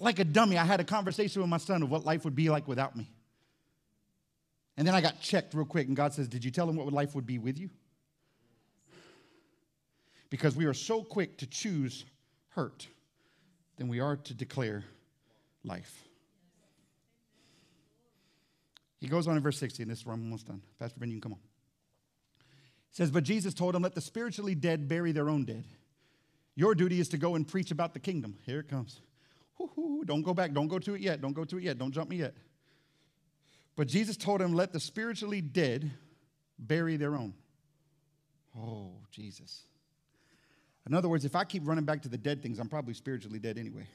[0.00, 2.50] Like a dummy, I had a conversation with my son of what life would be
[2.50, 3.10] like without me.
[4.76, 6.92] And then I got checked real quick, and God says, Did you tell him what
[6.92, 7.70] life would be with you?
[10.30, 12.04] Because we are so quick to choose
[12.50, 12.86] hurt
[13.76, 14.84] than we are to declare
[15.64, 16.04] life.
[18.98, 20.60] He goes on in verse 60, and this is where I'm almost done.
[20.78, 21.38] Pastor Ben, you can come on.
[22.90, 25.64] He says, But Jesus told him, Let the spiritually dead bury their own dead.
[26.56, 28.36] Your duty is to go and preach about the kingdom.
[28.44, 29.00] Here it comes.
[29.58, 30.04] Woo-hoo.
[30.04, 30.52] Don't go back.
[30.52, 31.20] Don't go to it yet.
[31.20, 31.78] Don't go to it yet.
[31.78, 32.34] Don't jump me yet.
[33.76, 35.92] But Jesus told him, Let the spiritually dead
[36.58, 37.34] bury their own.
[38.56, 39.62] Oh, Jesus.
[40.88, 43.38] In other words, if I keep running back to the dead things, I'm probably spiritually
[43.38, 43.86] dead anyway.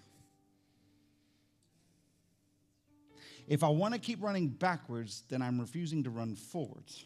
[3.47, 7.03] If I want to keep running backwards, then I'm refusing to run forwards.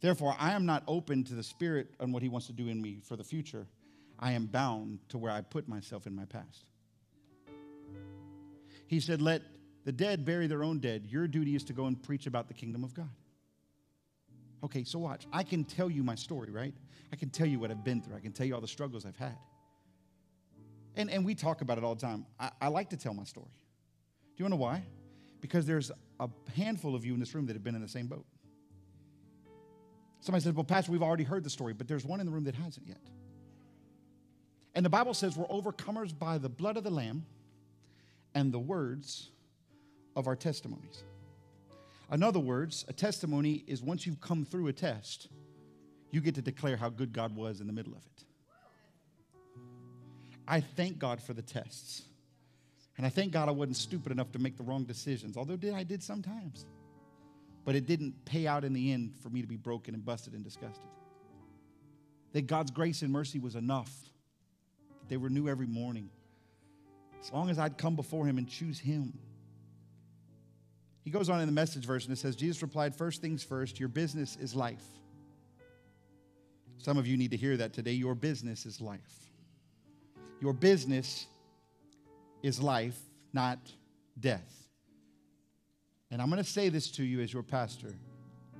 [0.00, 2.80] Therefore, I am not open to the Spirit and what He wants to do in
[2.80, 3.66] me for the future.
[4.18, 6.64] I am bound to where I put myself in my past.
[8.86, 9.42] He said, Let
[9.84, 11.06] the dead bury their own dead.
[11.06, 13.10] Your duty is to go and preach about the kingdom of God.
[14.64, 15.26] Okay, so watch.
[15.32, 16.74] I can tell you my story, right?
[17.12, 18.16] I can tell you what I've been through.
[18.16, 19.36] I can tell you all the struggles I've had.
[20.96, 22.26] And, and we talk about it all the time.
[22.40, 23.46] I, I like to tell my story.
[23.48, 24.82] Do you want to know why?
[25.40, 28.06] Because there's a handful of you in this room that have been in the same
[28.06, 28.24] boat.
[30.20, 32.44] Somebody says, Well, Pastor, we've already heard the story, but there's one in the room
[32.44, 33.00] that hasn't yet.
[34.74, 37.24] And the Bible says we're overcomers by the blood of the Lamb
[38.34, 39.30] and the words
[40.14, 41.02] of our testimonies.
[42.12, 45.28] In other words, a testimony is once you've come through a test,
[46.10, 48.24] you get to declare how good God was in the middle of it.
[50.46, 52.02] I thank God for the tests.
[52.96, 55.82] And I thank God I wasn't stupid enough to make the wrong decisions, although I
[55.82, 56.64] did sometimes.
[57.64, 60.32] But it didn't pay out in the end for me to be broken and busted
[60.32, 60.88] and disgusted.
[62.32, 63.92] That God's grace and mercy was enough,
[65.00, 66.10] that they were new every morning.
[67.20, 69.18] As long as I'd come before Him and choose Him.
[71.06, 73.88] He goes on in the message version, it says, Jesus replied, First things first, your
[73.88, 74.82] business is life.
[76.78, 77.92] Some of you need to hear that today.
[77.92, 79.30] Your business is life.
[80.40, 81.28] Your business
[82.42, 82.98] is life,
[83.32, 83.60] not
[84.18, 84.66] death.
[86.10, 87.94] And I'm going to say this to you as your pastor,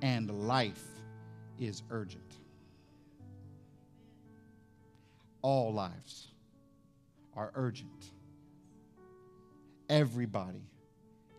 [0.01, 0.85] and life
[1.59, 2.37] is urgent.
[5.41, 6.29] All lives
[7.35, 8.11] are urgent.
[9.89, 10.63] Everybody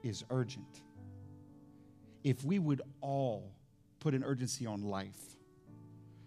[0.03, 0.83] is urgent.
[2.29, 3.55] If we would all
[4.01, 5.17] put an urgency on life,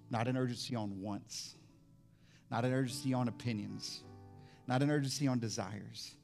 [0.10, 1.54] not an urgency on wants,
[2.50, 4.02] not an urgency on opinions,
[4.66, 6.16] not an urgency on desires.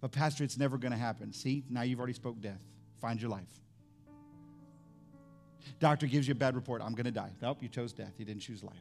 [0.00, 1.32] But, Pastor, it's never going to happen.
[1.32, 2.60] See, now you've already spoke death.
[3.00, 3.60] Find your life.
[5.78, 6.82] Doctor gives you a bad report.
[6.82, 7.30] I'm going to die.
[7.40, 8.14] Nope, you chose death.
[8.18, 8.74] You didn't choose life.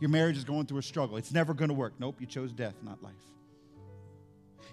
[0.00, 1.18] Your marriage is going through a struggle.
[1.18, 1.92] It's never going to work.
[1.98, 3.12] Nope, you chose death, not life.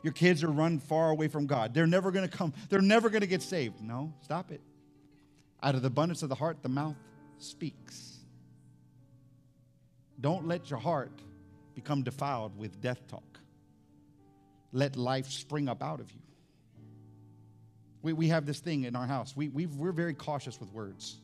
[0.04, 1.74] Your kids are run far away from God.
[1.74, 2.54] They're never going to come.
[2.70, 3.82] They're never going to get saved.
[3.82, 4.62] No, stop it.
[5.64, 6.98] Out of the abundance of the heart, the mouth
[7.38, 8.18] speaks.
[10.20, 11.12] Don't let your heart
[11.74, 13.40] become defiled with death talk.
[14.74, 16.20] Let life spring up out of you.
[18.02, 19.36] We, we have this thing in our house.
[19.36, 21.18] We, we we're very cautious with words.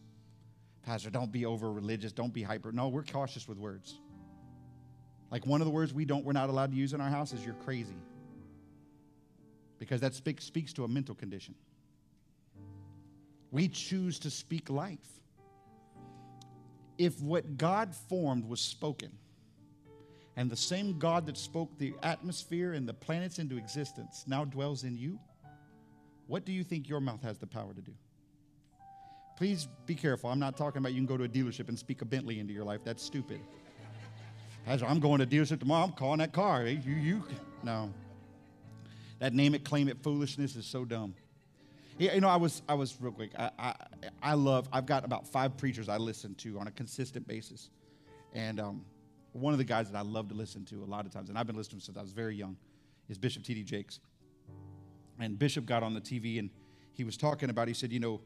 [0.86, 2.14] Pastor, don't be over religious.
[2.14, 2.72] Don't be hyper.
[2.72, 4.00] No, we're cautious with words.
[5.30, 7.34] Like one of the words we don't, we're not allowed to use in our house
[7.34, 7.96] is you're crazy.
[9.80, 11.56] Because that speak, speaks to a mental condition.
[13.52, 15.00] We choose to speak life.
[16.98, 19.10] If what God formed was spoken,
[20.36, 24.84] and the same God that spoke the atmosphere and the planets into existence now dwells
[24.84, 25.20] in you,
[26.28, 27.94] what do you think your mouth has the power to do?
[29.36, 30.30] Please be careful.
[30.30, 32.54] I'm not talking about you can go to a dealership and speak a Bentley into
[32.54, 32.82] your life.
[32.84, 33.40] That's stupid.
[34.68, 36.68] As I'm going to dealership tomorrow, I'm calling that car.
[36.68, 37.24] You, you,
[37.64, 37.92] no.
[39.20, 41.13] That name it, claim it foolishness is so dumb.
[41.97, 43.32] You know, I was, I was real quick.
[43.38, 43.76] I, I,
[44.24, 44.70] I love.
[44.72, 47.70] I've got about five preachers I listen to on a consistent basis,
[48.34, 48.86] and um,
[49.34, 51.38] one of the guys that I love to listen to a lot of times, and
[51.38, 52.55] I've been listening since I was very young,
[53.09, 53.63] is Bishop T.D.
[53.63, 53.99] Jakes.
[55.20, 56.49] And Bishop got on the TV and
[56.93, 58.22] he was talking about, he said, you know,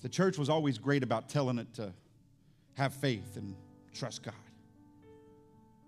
[0.00, 1.92] the church was always great about telling it to
[2.74, 3.54] have faith and
[3.92, 4.34] trust God.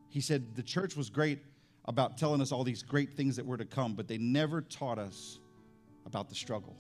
[0.09, 1.41] He said the church was great
[1.89, 4.99] about telling us all these great things that were to come, but they never taught
[4.99, 5.39] us
[6.05, 6.77] about the struggle.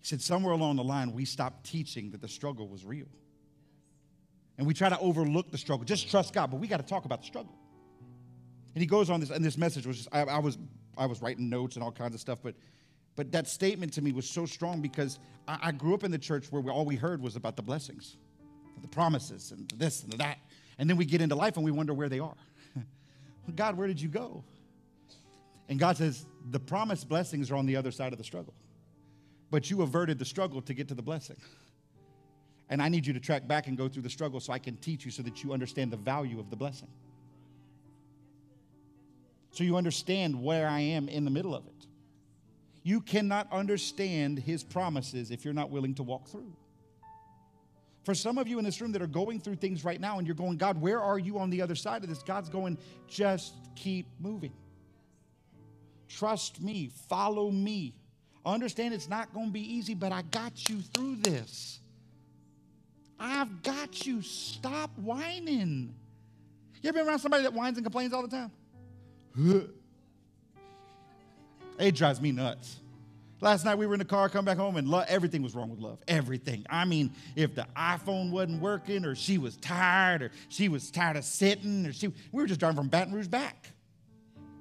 [0.00, 3.06] He said somewhere along the line, we stopped teaching that the struggle was real.
[4.58, 5.84] And we try to overlook the struggle.
[5.84, 7.54] Just trust God, but we got to talk about the struggle.
[8.74, 10.58] And he goes on this, and this message was just, I, I, was,
[10.96, 12.54] I was writing notes and all kinds of stuff, but,
[13.16, 15.18] but that statement to me was so strong because
[15.48, 17.62] I, I grew up in the church where we, all we heard was about the
[17.62, 18.16] blessings,
[18.82, 20.38] the promises, and this and that.
[20.78, 22.36] And then we get into life and we wonder where they are.
[23.54, 24.44] God, where did you go?
[25.68, 28.54] And God says, the promised blessings are on the other side of the struggle.
[29.50, 31.36] But you averted the struggle to get to the blessing.
[32.68, 34.76] And I need you to track back and go through the struggle so I can
[34.76, 36.88] teach you so that you understand the value of the blessing.
[39.52, 41.86] So you understand where I am in the middle of it.
[42.82, 46.52] You cannot understand his promises if you're not willing to walk through.
[48.06, 50.28] For some of you in this room that are going through things right now and
[50.28, 52.22] you're going, God, where are you on the other side of this?
[52.22, 52.78] God's going,
[53.08, 54.52] just keep moving.
[56.08, 57.94] Trust me, follow me.
[58.44, 61.80] Understand it's not going to be easy, but I got you through this.
[63.18, 64.22] I've got you.
[64.22, 65.92] Stop whining.
[66.82, 68.52] You ever been around somebody that whines and complains all the time?
[71.80, 72.76] it drives me nuts.
[73.40, 75.68] Last night we were in the car, come back home, and love, everything was wrong
[75.68, 75.98] with love.
[76.08, 76.64] Everything.
[76.70, 81.16] I mean, if the iPhone wasn't working, or she was tired, or she was tired
[81.16, 83.72] of sitting, or she, we were just driving from Baton Rouge back.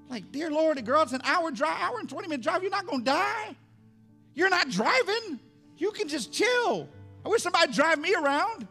[0.09, 2.61] Like, dear Lord, the girl, it's an hour drive, hour and 20 minute drive.
[2.61, 3.55] You're not going to die.
[4.33, 5.39] You're not driving.
[5.77, 6.89] You can just chill.
[7.25, 8.67] I wish somebody drive me around.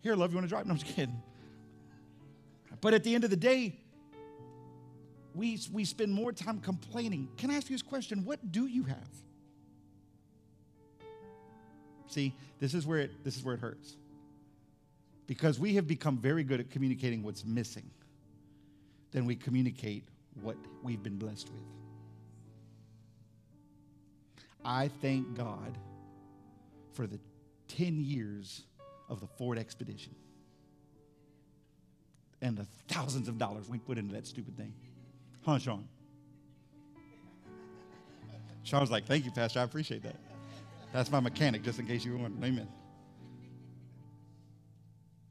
[0.00, 0.66] Here, love, you want to drive?
[0.66, 1.22] No, I'm just kidding.
[2.80, 3.78] But at the end of the day,
[5.34, 7.28] we, we spend more time complaining.
[7.36, 8.24] Can I ask you this question?
[8.24, 9.08] What do you have?
[12.08, 13.96] See, this is where it, this is where it hurts.
[15.26, 17.90] Because we have become very good at communicating what's missing
[19.12, 20.04] then we communicate
[20.40, 21.62] what we've been blessed with.
[24.64, 25.76] I thank God
[26.94, 27.20] for the
[27.68, 28.62] 10 years
[29.08, 30.14] of the Ford Expedition
[32.40, 34.72] and the thousands of dollars we put into that stupid thing.
[35.44, 35.88] Huh, Sean?
[38.62, 39.60] Sean was like, Thank you, Pastor.
[39.60, 40.16] I appreciate that.
[40.92, 42.44] That's my mechanic, just in case you were wondering.
[42.44, 42.68] Amen.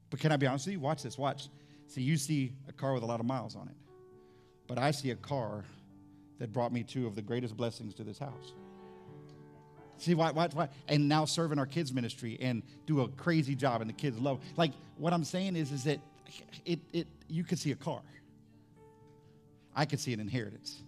[0.09, 0.80] But can I be honest with you?
[0.80, 1.18] Watch this.
[1.18, 1.49] Watch.
[1.88, 3.76] See, you see a car with a lot of miles on it,
[4.68, 5.64] but I see a car
[6.39, 8.53] that brought me two of the greatest blessings to this house.
[9.97, 10.70] See why, why, why?
[10.88, 14.39] And now serving our kids ministry and do a crazy job, and the kids love.
[14.57, 15.99] Like what I'm saying is, is that
[16.66, 18.01] it, it you could see a car.
[19.76, 20.82] I could see an inheritance.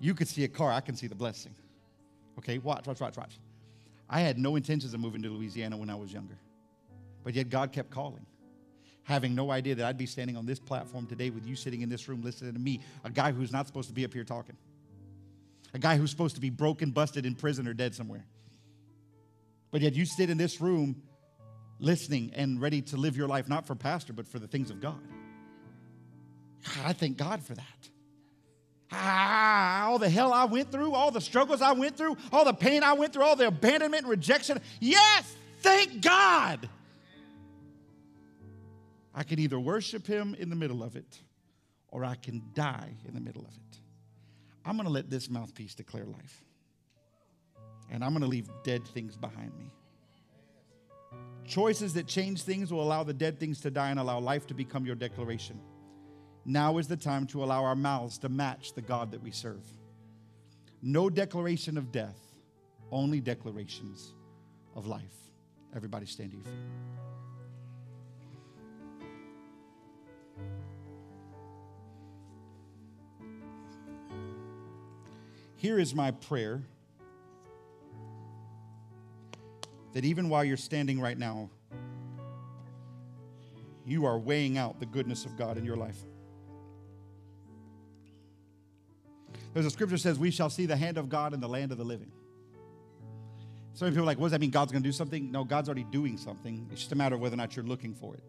[0.00, 0.72] You could see a car.
[0.72, 1.54] I can see the blessing.
[2.38, 3.38] Okay, watch, watch, watch, watch.
[4.08, 6.38] I had no intentions of moving to Louisiana when I was younger,
[7.24, 8.24] but yet God kept calling
[9.08, 11.88] having no idea that I'd be standing on this platform today with you sitting in
[11.88, 14.54] this room listening to me, a guy who's not supposed to be up here talking,
[15.72, 18.26] a guy who's supposed to be broken, busted, in prison, or dead somewhere.
[19.70, 21.02] But yet you sit in this room
[21.78, 24.78] listening and ready to live your life not for pastor, but for the things of
[24.82, 25.00] God.
[26.84, 27.64] I thank God for that.
[28.90, 32.82] All the hell I went through, all the struggles I went through, all the pain
[32.82, 34.60] I went through, all the abandonment and rejection.
[34.80, 36.68] Yes, thank God.
[39.14, 41.18] I can either worship him in the middle of it
[41.88, 43.78] or I can die in the middle of it.
[44.64, 46.44] I'm going to let this mouthpiece declare life.
[47.90, 49.72] And I'm going to leave dead things behind me.
[51.46, 54.54] Choices that change things will allow the dead things to die and allow life to
[54.54, 55.58] become your declaration.
[56.50, 59.62] Now is the time to allow our mouths to match the God that we serve.
[60.80, 62.16] No declaration of death,
[62.90, 64.14] only declarations
[64.74, 65.02] of life.
[65.76, 66.54] Everybody stand to your feet.
[75.56, 76.62] Here is my prayer
[79.92, 81.50] that even while you're standing right now,
[83.84, 85.98] you are weighing out the goodness of God in your life.
[89.58, 91.78] There's a scripture says, We shall see the hand of God in the land of
[91.78, 92.12] the living.
[93.74, 94.52] Some people are like, What does that mean?
[94.52, 95.32] God's going to do something?
[95.32, 96.68] No, God's already doing something.
[96.70, 98.22] It's just a matter of whether or not you're looking for it.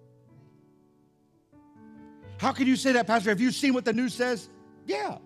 [2.40, 3.30] How can you say that, Pastor?
[3.30, 4.50] Have you seen what the news says?
[4.88, 5.20] Yeah.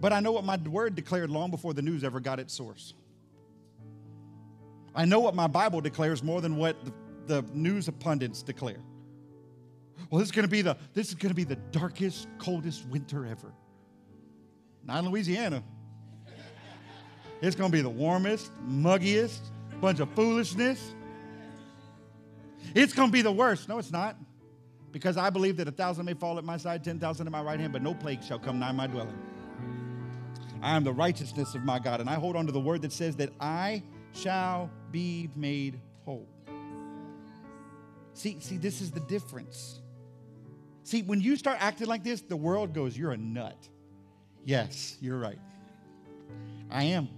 [0.00, 2.94] But I know what my word declared long before the news ever got its source.
[4.94, 6.94] I know what my Bible declares more than what the,
[7.26, 8.80] the news pundits declare.
[10.08, 12.86] Well, this is going to be the this is going to be the darkest, coldest
[12.88, 13.52] winter ever.
[14.84, 15.62] Not in Louisiana.
[17.40, 19.40] It's going to be the warmest, muggiest,
[19.80, 20.94] bunch of foolishness.
[22.74, 23.68] It's going to be the worst.
[23.68, 24.16] No, it's not.
[24.92, 27.40] Because I believe that a thousand may fall at my side, ten thousand at my
[27.40, 29.16] right hand, but no plague shall come nigh my dwelling.
[30.62, 32.00] I am the righteousness of my God.
[32.00, 36.28] And I hold on to the word that says that I shall be made whole.
[38.14, 39.80] See, see, this is the difference.
[40.82, 43.68] See, when you start acting like this, the world goes, You're a nut.
[44.44, 45.38] Yes, you're right.
[46.70, 47.08] I am.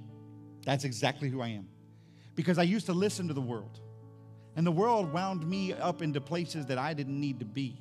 [0.64, 1.68] That's exactly who I am.
[2.34, 3.80] Because I used to listen to the world,
[4.56, 7.78] and the world wound me up into places that I didn't need to be.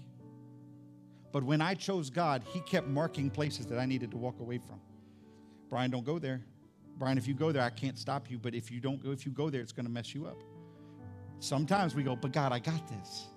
[1.31, 4.57] But when I chose God, He kept marking places that I needed to walk away
[4.57, 4.81] from.
[5.69, 6.41] Brian, don't go there.
[6.97, 8.37] Brian, if you go there, I can't stop you.
[8.37, 10.37] But if you don't go, if you go there, it's going to mess you up.
[11.39, 13.27] Sometimes we go, but God, I got this.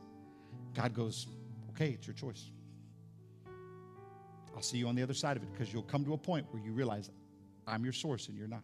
[0.74, 1.28] God goes,
[1.70, 2.50] okay, it's your choice.
[4.54, 6.46] I'll see you on the other side of it because you'll come to a point
[6.50, 7.10] where you realize
[7.66, 8.62] I'm your source and you're not.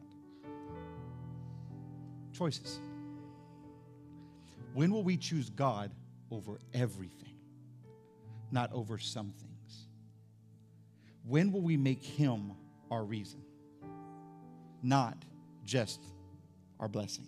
[2.32, 2.80] Choices.
[4.72, 5.93] When will we choose God
[6.30, 7.34] over everything,
[8.53, 9.86] not over some things?
[11.24, 12.53] When will we make Him
[12.91, 13.43] our reason,
[14.82, 15.16] not
[15.64, 16.01] just
[16.78, 17.26] our blessing?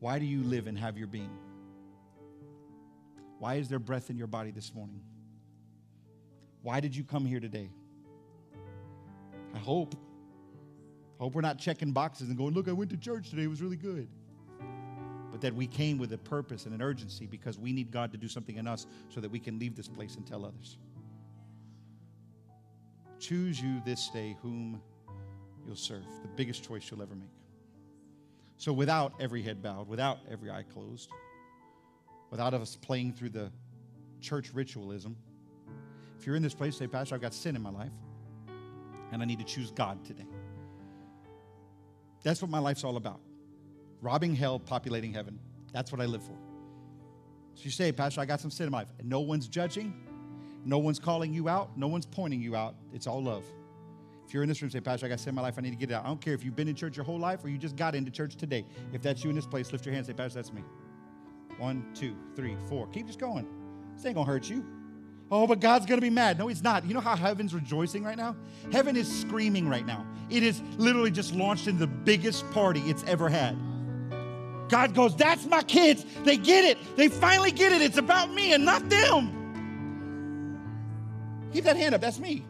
[0.00, 1.36] Why do you live and have your being?
[3.38, 5.00] Why is there breath in your body this morning?
[6.68, 7.70] Why did you come here today?
[9.54, 9.94] I hope.
[11.18, 13.44] I hope we're not checking boxes and going, look, I went to church today.
[13.44, 14.06] It was really good.
[15.32, 18.18] But that we came with a purpose and an urgency because we need God to
[18.18, 20.76] do something in us so that we can leave this place and tell others.
[23.18, 24.82] Choose you this day whom
[25.66, 27.30] you'll serve, the biggest choice you'll ever make.
[28.58, 31.08] So, without every head bowed, without every eye closed,
[32.30, 33.50] without us playing through the
[34.20, 35.16] church ritualism,
[36.18, 37.92] if you're in this place, say, Pastor, I've got sin in my life,
[39.12, 40.26] and I need to choose God today.
[42.22, 43.20] That's what my life's all about.
[44.00, 45.38] Robbing hell, populating heaven.
[45.72, 46.36] That's what I live for.
[47.54, 48.88] So you say, Pastor, I got some sin in my life.
[48.98, 49.94] And no one's judging,
[50.64, 52.74] no one's calling you out, no one's pointing you out.
[52.92, 53.44] It's all love.
[54.26, 55.70] If you're in this room, say, Pastor, I got sin in my life, I need
[55.70, 56.04] to get it out.
[56.04, 57.94] I don't care if you've been in church your whole life or you just got
[57.94, 58.64] into church today.
[58.92, 60.62] If that's you in this place, lift your hand say, Pastor, that's me.
[61.58, 62.86] One, two, three, four.
[62.88, 63.46] Keep just going.
[63.94, 64.64] This ain't gonna hurt you.
[65.30, 66.38] Oh, but God's going to be mad.
[66.38, 66.86] No, He's not.
[66.86, 68.34] You know how heaven's rejoicing right now?
[68.72, 70.06] Heaven is screaming right now.
[70.30, 73.56] It is literally just launched into the biggest party it's ever had.
[74.68, 76.04] God goes, That's my kids.
[76.24, 76.78] They get it.
[76.96, 77.82] They finally get it.
[77.82, 79.34] It's about me and not them.
[81.52, 82.00] Keep that hand up.
[82.00, 82.44] That's me.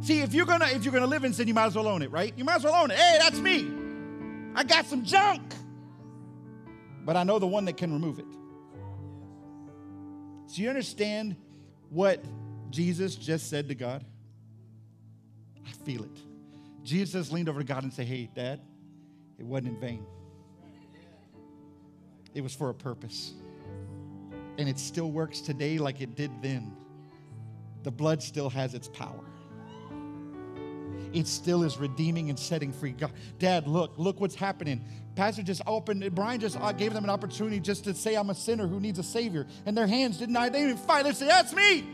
[0.00, 2.02] See, if you're gonna if you're gonna live in sin, you might as well own
[2.02, 2.32] it, right?
[2.36, 2.98] You might as well own it.
[2.98, 3.70] Hey, that's me.
[4.54, 5.42] I got some junk.
[7.04, 8.26] But I know the one that can remove it.
[10.46, 11.36] So you understand
[11.90, 12.24] what
[12.70, 14.04] Jesus just said to God?
[15.66, 16.18] I feel it.
[16.82, 18.60] Jesus leaned over to God and said, Hey, Dad,
[19.38, 20.06] it wasn't in vain.
[22.34, 23.32] It was for a purpose.
[24.58, 26.76] And it still works today like it did then.
[27.82, 29.24] The blood still has its power.
[31.12, 32.92] It still is redeeming and setting free.
[32.92, 34.84] God, Dad, look, look what's happening.
[35.14, 38.34] Pastor just opened, Brian just uh, gave them an opportunity just to say, I'm a
[38.34, 39.46] sinner who needs a Savior.
[39.64, 41.04] And their hands didn't, I, they didn't even fight.
[41.04, 41.84] They said, That's me.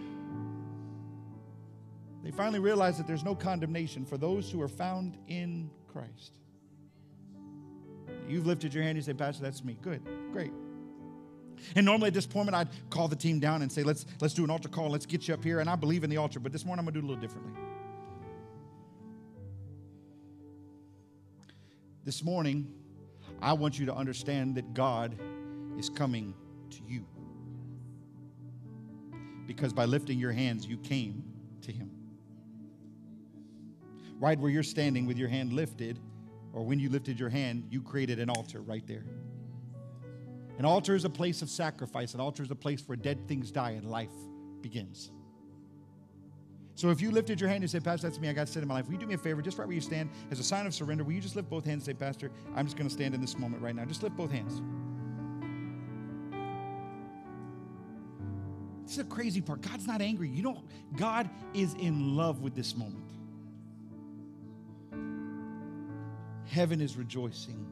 [2.22, 6.38] They finally realized that there's no condemnation for those who are found in Christ.
[8.28, 9.76] You've lifted your hand, you say, Pastor, that's me.
[9.80, 10.02] Good,
[10.32, 10.52] great.
[11.74, 14.44] And normally at this point, I'd call the team down and say, let's, let's do
[14.44, 15.60] an altar call, let's get you up here.
[15.60, 17.12] And I believe in the altar, but this morning I'm going to do it a
[17.12, 17.52] little differently.
[22.04, 22.72] This morning,
[23.43, 25.18] I want you to understand that God
[25.78, 26.34] is coming
[26.70, 27.07] to you.
[29.47, 31.24] Because by lifting your hands, you came
[31.62, 31.91] to Him.
[34.18, 35.99] Right where you're standing with your hand lifted,
[36.53, 39.05] or when you lifted your hand, you created an altar right there.
[40.59, 43.51] An altar is a place of sacrifice, an altar is a place where dead things
[43.51, 44.11] die and life
[44.61, 45.11] begins.
[46.74, 48.68] So if you lifted your hand and said, Pastor, that's me, I got sin in
[48.68, 50.42] my life, will you do me a favor, just right where you stand, as a
[50.42, 52.88] sign of surrender, will you just lift both hands and say, Pastor, I'm just going
[52.88, 53.84] to stand in this moment right now.
[53.84, 54.62] Just lift both hands.
[58.84, 59.60] This is a crazy part.
[59.60, 60.28] God's not angry.
[60.28, 60.58] You don't,
[60.96, 63.04] God is in love with this moment.
[66.46, 67.64] Heaven is rejoicing.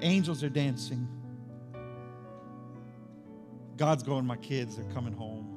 [0.00, 1.08] Angels are dancing.
[3.76, 5.51] God's going, my kids are coming home.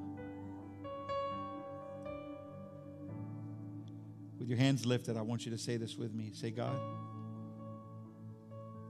[4.46, 6.30] With your hands lifted, I want you to say this with me.
[6.32, 6.80] Say, God,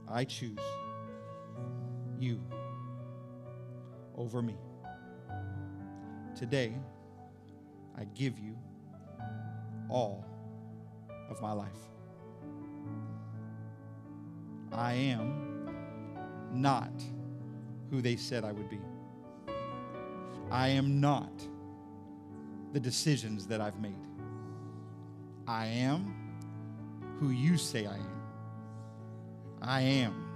[0.06, 0.58] I choose
[2.18, 2.42] you
[4.18, 4.54] over me.
[6.38, 6.74] Today,
[7.96, 8.54] I give you
[9.88, 10.26] all
[11.30, 11.70] of my life.
[14.72, 15.72] I am
[16.52, 16.92] not
[17.90, 18.80] who they said I would be.
[20.50, 21.32] I am not
[22.74, 24.05] the decisions that I've made.
[25.48, 26.14] I am
[27.20, 28.22] who you say I am.
[29.62, 30.26] I am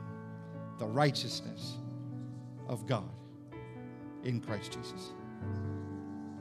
[0.78, 1.78] the righteousness
[2.68, 3.10] of God
[4.24, 5.12] in Christ Jesus.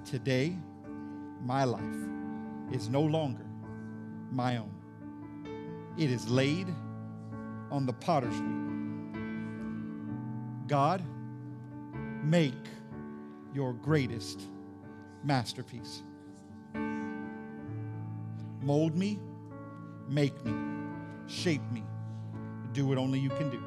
[0.05, 0.55] Today,
[1.43, 1.83] my life
[2.71, 3.45] is no longer
[4.31, 4.73] my own.
[5.97, 6.67] It is laid
[7.71, 8.69] on the potter's wheel.
[10.67, 11.03] God,
[12.23, 12.53] make
[13.53, 14.41] your greatest
[15.23, 16.03] masterpiece.
[18.69, 19.19] Mold me,
[20.07, 20.53] make me,
[21.25, 21.83] shape me,
[22.71, 23.63] do what only you can do.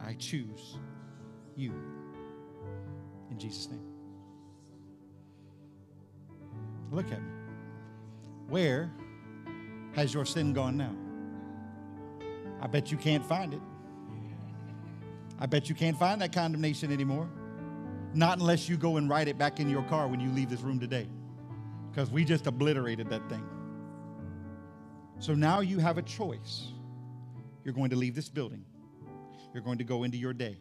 [0.00, 0.78] I choose
[1.54, 1.72] you.
[3.30, 3.86] In Jesus' name.
[6.90, 7.30] Look at me.
[8.48, 8.90] Where
[9.92, 10.96] has your sin gone now?
[12.60, 13.62] I bet you can't find it.
[15.38, 17.28] I bet you can't find that condemnation anymore.
[18.12, 20.62] Not unless you go and write it back in your car when you leave this
[20.62, 21.06] room today.
[21.94, 23.44] Because we just obliterated that thing.
[25.20, 26.72] So now you have a choice.
[27.64, 28.64] You're going to leave this building,
[29.52, 30.58] you're going to go into your day.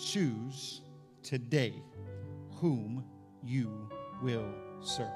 [0.00, 0.82] Choose
[1.24, 1.74] today
[2.52, 3.04] whom
[3.42, 3.88] you
[4.22, 5.08] will serve.